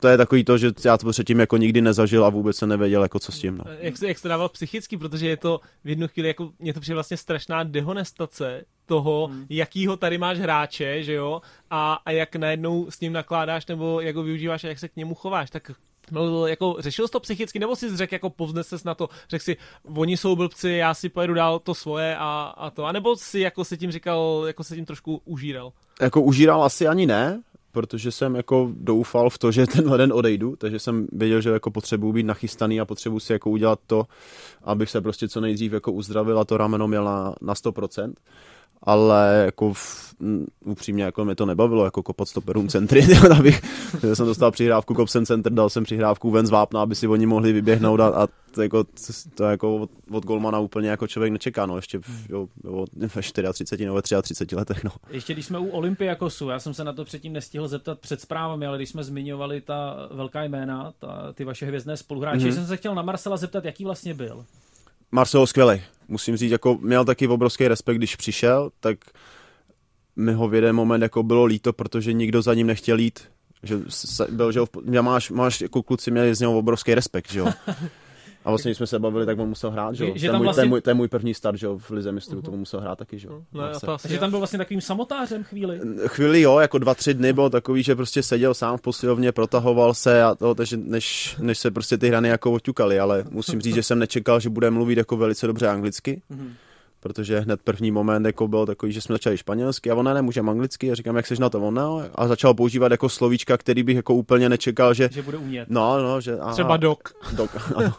[0.00, 3.02] to je takový to, že já to předtím jako nikdy nezažil a vůbec se nevěděl,
[3.02, 3.58] jako co s tím.
[3.58, 3.64] No.
[3.80, 6.74] Jak, se, jak se to dával psychicky, protože je to v jednu chvíli, jako mě
[6.74, 9.46] to přijde vlastně strašná dehonestace toho, hmm.
[9.50, 11.40] jakýho tady máš hráče, že jo,
[11.70, 14.96] a, a jak najednou s ním nakládáš, nebo jak ho využíváš a jak se k
[14.96, 15.70] němu chováš, tak
[16.10, 19.56] No, jako řešil jsi to psychicky, nebo jsi řekl, jako povznes na to, řekl si,
[19.96, 23.64] oni jsou blbci, já si pojedu dál to svoje a, a to, anebo si jako
[23.64, 25.72] se tím říkal, jako se tím trošku užíral?
[26.00, 27.42] Jako užíral asi ani ne,
[27.72, 31.70] protože jsem jako doufal v to, že ten den odejdu, takže jsem věděl, že jako
[31.70, 34.06] potřebuji být nachystaný a potřebuji si jako udělat to,
[34.64, 38.12] abych se prostě co nejdřív jako uzdravil a to rameno měl na, na 100%
[38.82, 43.06] ale jako v, m, upřímně jako mě to nebavilo jako kopat stoperům centry,
[43.38, 43.62] abych,
[44.14, 47.52] jsem dostal přihrávku kopsem center, dal jsem přihrávku ven z vápna, aby si oni mohli
[47.52, 48.84] vyběhnout a, a to, jako,
[49.34, 53.84] to jako od, od golmana úplně jako člověk nečeká, no, ještě jo, jo, ve 34
[53.84, 54.90] nebo ve 33 letech, no.
[55.10, 58.66] Ještě když jsme u Olympiakosu, já jsem se na to předtím nestihl zeptat před zprávami,
[58.66, 62.54] ale když jsme zmiňovali ta velká jména, ta, ty vaše hvězdné spoluhráče, mm-hmm.
[62.54, 64.44] jsem se chtěl na Marcela zeptat, jaký vlastně byl.
[65.12, 65.82] Marcelo skvělý.
[66.08, 68.98] Musím říct, jako měl taky obrovský respekt, když přišel, tak
[70.16, 73.20] mi ho v jeden moment jako bylo líto, protože nikdo za ním nechtěl jít.
[73.62, 73.76] Že
[74.30, 74.60] byl, že
[75.00, 77.48] máš, máš jako kluci měli z něho obrovský respekt, že jo.
[78.48, 80.12] A vlastně, když jsme se bavili, tak on musel hrát, že jo?
[80.14, 80.64] Že, ten, můj, vlastně...
[80.64, 82.44] můj, ten můj první start, že jo, v Lize mistrů, uh-huh.
[82.44, 83.42] to musel hrát taky, že jo?
[83.52, 84.10] No, vlastně.
[84.10, 85.80] že tam byl vlastně takovým samotářem chvíli.
[86.06, 89.94] Chvíli jo, jako dva, tři dny byl takový, že prostě seděl sám v posilovně, protahoval
[89.94, 93.74] se a to, takže než, než se prostě ty hrany jako oťukaly, ale musím říct,
[93.74, 96.22] že jsem nečekal, že bude mluvit jako velice dobře anglicky.
[96.30, 96.50] Uh-huh
[97.00, 100.92] protože hned první moment jako byl takový, že jsme začali španělsky a ona nemůže anglicky
[100.92, 104.14] a říkám, jak seš na to ona a začal používat jako slovíčka, který bych jako
[104.14, 105.08] úplně nečekal, že...
[105.12, 105.70] Že bude umět.
[105.70, 106.38] No, no, že...
[106.38, 107.12] Aha, Třeba dok.
[107.32, 107.92] Dok, ano.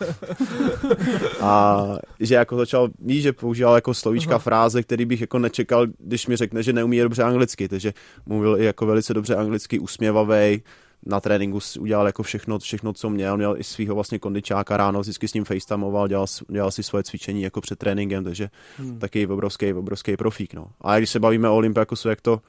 [1.41, 1.85] a
[2.19, 4.41] že jako začal, víš, že používal jako slovíčka, uh-huh.
[4.41, 7.93] fráze, který bych jako nečekal, když mi řekne, že neumí dobře anglicky, takže
[8.25, 10.61] mluvil i jako velice dobře anglicky, usměvavý,
[11.05, 13.37] na tréninku udělal jako všechno, všechno, co měl.
[13.37, 17.41] Měl i svého vlastně kondičáka ráno, vždycky s ním facetimeoval, dělal, dělal si svoje cvičení
[17.41, 18.99] jako před tréninkem, takže hmm.
[18.99, 20.53] taky obrovský, obrovský profík.
[20.53, 20.67] No.
[20.81, 22.41] A když se bavíme o Olympiakosu, jak to,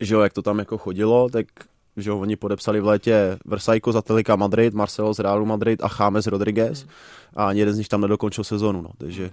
[0.00, 1.46] že jo, jak to tam jako chodilo, tak
[1.96, 5.88] že jo, oni podepsali v létě Versailles za Telika Madrid, Marcelo z Realu Madrid a
[6.00, 6.90] James Rodriguez hmm.
[7.36, 9.30] A ani jeden z nich tam nedokončil sezonu, no, takže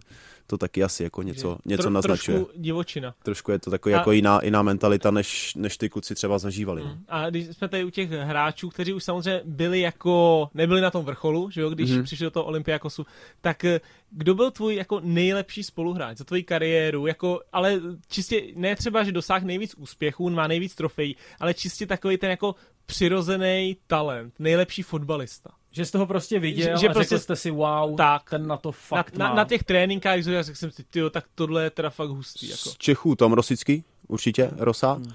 [0.47, 2.37] to taky asi jako něco, něco Tro, naznačuje.
[2.37, 3.15] Trošku divočina.
[3.23, 3.97] Trošku je to takový a...
[3.97, 6.83] jako jiná, jiná mentalita, než, než ty kluci třeba zažívali.
[6.83, 7.03] Mm.
[7.07, 11.05] A když jsme tady u těch hráčů, kteří už samozřejmě byli jako, nebyli na tom
[11.05, 12.03] vrcholu, že jo, když mm.
[12.03, 13.05] přišli do toho Olympiakosu,
[13.41, 18.75] tak eh, kdo byl tvůj jako nejlepší spoluhráč za tvoji kariéru, jako, ale čistě ne
[18.75, 24.33] třeba, že dosáhl nejvíc úspěchů, má nejvíc trofejí, ale čistě takový ten jako přirozený talent,
[24.39, 25.49] nejlepší fotbalista.
[25.75, 28.47] Že jste ho prostě viděl že, že a prostě, řekl jste si, wow, tak, ten
[28.47, 29.29] na to fakt na, má.
[29.29, 32.49] Na, na těch tréninkách, když řekl jsem si, tyjo, tak tohle je teda fakt hustý.
[32.49, 32.69] Jako.
[32.69, 34.93] Z Čechů Tom Rosický, určitě, Rosa.
[34.93, 35.11] Hmm.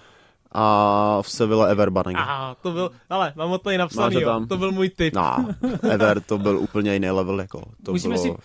[0.52, 2.20] A v Sevilla Ever Banega.
[2.20, 5.14] Aha, to byl, ale mám to i napsaný, jo, to byl můj tip.
[5.14, 5.48] No,
[5.90, 7.62] Ever to byl úplně jiný level, jako.
[7.84, 8.22] To Musíme bylo...
[8.22, 8.42] si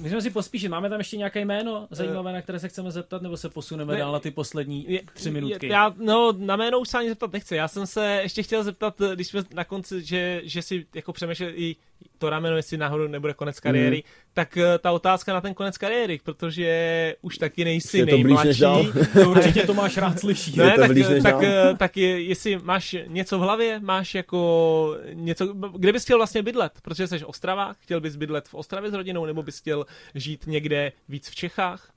[0.00, 0.68] Můžeme si pospíšit.
[0.68, 3.98] Máme tam ještě nějaké jméno zajímavé, na které se chceme zeptat, nebo se posuneme ne,
[3.98, 5.68] dál na ty poslední tři minutky?
[5.68, 7.56] Já, no, na jméno už se ani zeptat nechci.
[7.56, 11.50] Já jsem se ještě chtěl zeptat, když jsme na konci, že, že si jako přemýšlel
[11.54, 11.76] i
[12.20, 14.02] to rameno, jestli náhodou nebude konec kariéry, mm.
[14.34, 18.62] tak uh, ta otázka na ten konec kariéry, protože už taky nejsi je to nejmladší.
[19.14, 20.56] To určitě to máš rád slyší.
[20.56, 20.90] Ne, tak,
[21.22, 25.46] tak, uh, tak je, jestli máš něco v hlavě, máš jako něco,
[25.76, 29.26] kde bys chtěl vlastně bydlet, protože jsi Ostrava, chtěl bys bydlet v Ostravě s rodinou,
[29.26, 31.90] nebo bys chtěl žít někde víc v Čechách?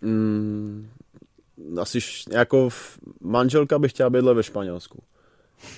[0.00, 0.88] Mm,
[1.80, 1.98] asi
[2.32, 2.68] jako
[3.20, 5.02] manželka bych chtěla bydlet ve Španělsku.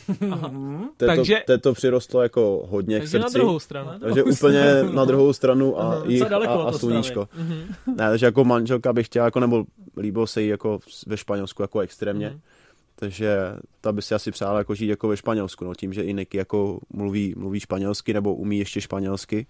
[0.96, 3.38] Te takže, to, to přirostlo jako hodně takže k srdci.
[3.38, 3.86] na druhou stranu.
[3.86, 4.92] Na takže druhou úplně stranu.
[4.92, 7.20] na druhou stranu a, jich, a, a sluníčko.
[7.20, 7.66] Uh-huh.
[7.86, 9.64] Ne, takže jako manželka bych chtěla, jako nebo
[9.96, 12.30] líbilo se jí jako ve Španělsku jako extrémně.
[12.30, 12.40] Uh-huh.
[12.96, 13.36] Takže
[13.80, 16.38] ta by si asi přála jako žít jako ve Španělsku, no, tím, že i Niky
[16.38, 19.46] jako mluví, mluví španělsky nebo umí ještě španělsky,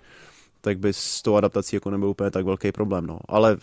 [0.61, 3.19] tak by s tou adaptací jako nebyl úplně tak velký problém, no.
[3.29, 3.57] Ale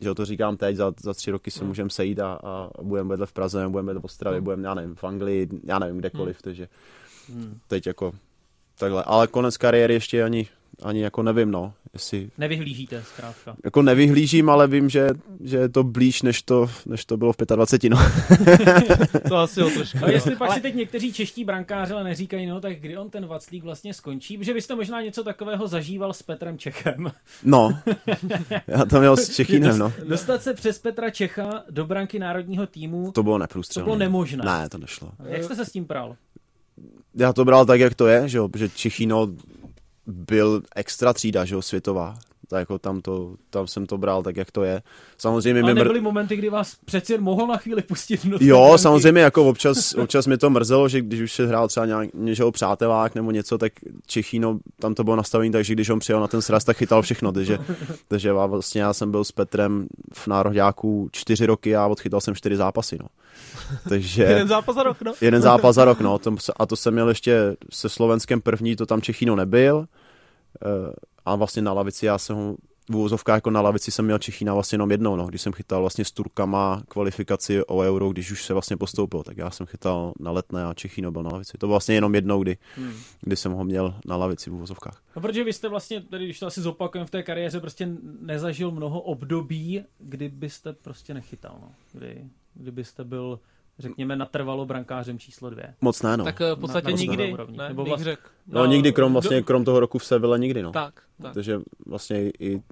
[0.00, 3.26] že to říkám teď, za, za tři roky se můžeme sejít a, a budeme vedle
[3.26, 4.44] v Praze, budeme vedle v Ostravě, hmm.
[4.44, 6.42] budeme, já nevím, v Anglii, já nevím, kdekoliv, hmm.
[6.42, 6.68] takže
[7.28, 7.58] hmm.
[7.68, 8.12] teď jako
[8.78, 9.04] takhle.
[9.04, 10.48] Ale konec kariéry ještě ani,
[10.82, 11.72] ani jako nevím, no.
[11.92, 12.30] Jestli...
[12.38, 13.56] Nevyhlížíte, zkrátka.
[13.64, 15.08] Jako nevyhlížím, ale vím, že,
[15.40, 17.98] že je to blíž, než to, než to bylo v 25, no.
[19.28, 19.98] to asi o trošku.
[20.02, 20.56] No, jestli pak ale...
[20.56, 24.38] si teď někteří čeští brankáři ale neříkají, no tak kdy on ten Vaclík vlastně skončí,
[24.40, 27.12] že byste možná něco takového zažíval s Petrem Čechem.
[27.44, 27.78] No,
[28.66, 29.92] já to měl s Čechínem, no.
[30.08, 33.84] Dostat se přes Petra Čecha do branky národního týmu, to bylo neprůstřelné.
[33.84, 34.44] To bylo nemožné.
[34.44, 35.12] Ne, to nešlo.
[35.24, 36.16] Jak jste se s tím pral?
[37.14, 39.28] Já to bral tak, jak to je, že, že Čechino
[40.08, 42.18] byl extra třída, že jo, světová.
[42.48, 44.82] Tak jako tam, to, tam jsem to bral tak, jak to je.
[45.18, 45.84] Samozřejmě Ale mi mr...
[45.84, 48.82] nebyly momenty, kdy vás přeci jen mohl na chvíli pustit do Jo, branky.
[48.82, 52.10] samozřejmě jako občas, občas mě to mrzelo, že když už se hrál třeba nějak,
[52.50, 53.72] přátelák nebo něco, tak
[54.06, 57.32] Čechíno, tam to bylo nastavení, takže když on přijel na ten sraz, tak chytal všechno,
[57.32, 57.58] takže,
[58.08, 62.56] takže vlastně já jsem byl s Petrem v národňáku čtyři roky a odchytal jsem čtyři
[62.56, 63.06] zápasy, no.
[63.88, 64.22] Takže...
[64.22, 65.12] Jeden zápas za rok, no.
[65.20, 66.18] Jeden zápas za rok, no.
[66.56, 69.86] A to jsem měl ještě se Slovenskem první, to tam Čechino nebyl.
[70.62, 70.92] Eh,
[71.24, 72.56] A vlastně na lavici, já jsem ho
[72.90, 75.80] v úvozovkách jako na lavici jsem měl Čechína vlastně jenom jednou, no, když jsem chytal
[75.80, 80.12] vlastně s Turkama kvalifikaci o euro, když už se vlastně postoupil, tak já jsem chytal
[80.20, 81.58] na letné a Čechíno byl na lavici.
[81.58, 82.92] To bylo vlastně jenom jednou, kdy, Hmm.
[83.20, 85.02] kdy jsem ho měl na lavici v úvozovkách.
[85.16, 87.88] No, protože vy jste vlastně, tady, když to asi zopakujeme v té kariéře, prostě
[88.20, 91.72] nezažil mnoho období, kdy byste prostě nechytal, no.
[91.92, 92.24] Kdy,
[92.54, 93.40] kdybyste byl,
[93.78, 95.74] řekněme, natrvalo brankářem číslo dvě.
[95.80, 96.24] Moc ne, no.
[96.24, 97.56] Tak eh, v podstatě na nikdy, úrovni.
[97.58, 98.22] ne, Nebo bych vlastně- řekl.
[98.46, 100.72] no, nikdy krom, vlastně, do- krom toho roku v Seville nikdy, no.
[100.72, 101.34] Tak, tak.
[101.34, 102.62] Takže vlastně i,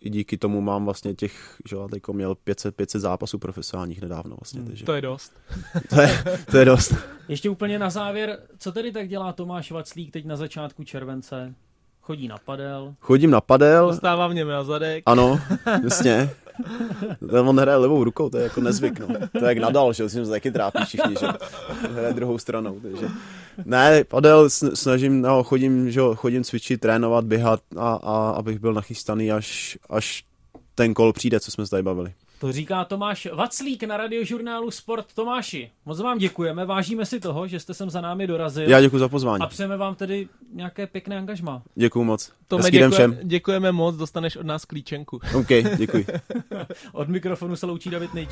[0.00, 4.36] i díky tomu mám vlastně těch, že já teďko měl 500, 500 zápasů profesionálních nedávno
[4.40, 5.32] vlastně, takže To je dost.
[5.88, 6.94] to je, to je dost.
[7.28, 11.54] Ještě úplně na závěr, co tedy tak dělá Tomáš Vaclík teď na začátku července?
[12.00, 12.94] Chodí na padel.
[13.00, 15.02] Chodím na padel, Dostává mě na zadek.
[15.06, 15.40] ano,
[15.84, 16.30] jasně.
[17.30, 19.06] Ten on hraje levou rukou, to je jako nezvyk, no.
[19.38, 21.26] To je jak nadal, že s tím se taky trápí všichni, že
[21.92, 23.08] hraje druhou stranou, takže.
[23.64, 28.74] Ne, padel sn- snažím, no, chodím, že chodím cvičit, trénovat, běhat a, a abych byl
[28.74, 30.24] nachystaný, až, až
[30.74, 32.12] ten kol přijde, co jsme se tady bavili.
[32.40, 35.06] To říká Tomáš Vaclík na radiožurnálu Sport.
[35.14, 38.68] Tomáši, moc vám děkujeme, vážíme si toho, že jste sem za námi dorazil.
[38.70, 39.42] Já děkuji za pozvání.
[39.42, 41.62] A přejeme vám tedy nějaké pěkné angažma.
[41.74, 42.32] Děkuji moc.
[42.48, 43.28] Tome, Hezký den děkuje, všem.
[43.28, 45.20] děkujeme moc, dostaneš od nás klíčenku.
[45.34, 46.06] OK, děkuji.
[46.92, 48.24] Od mikrofonu se loučí David Nejčí.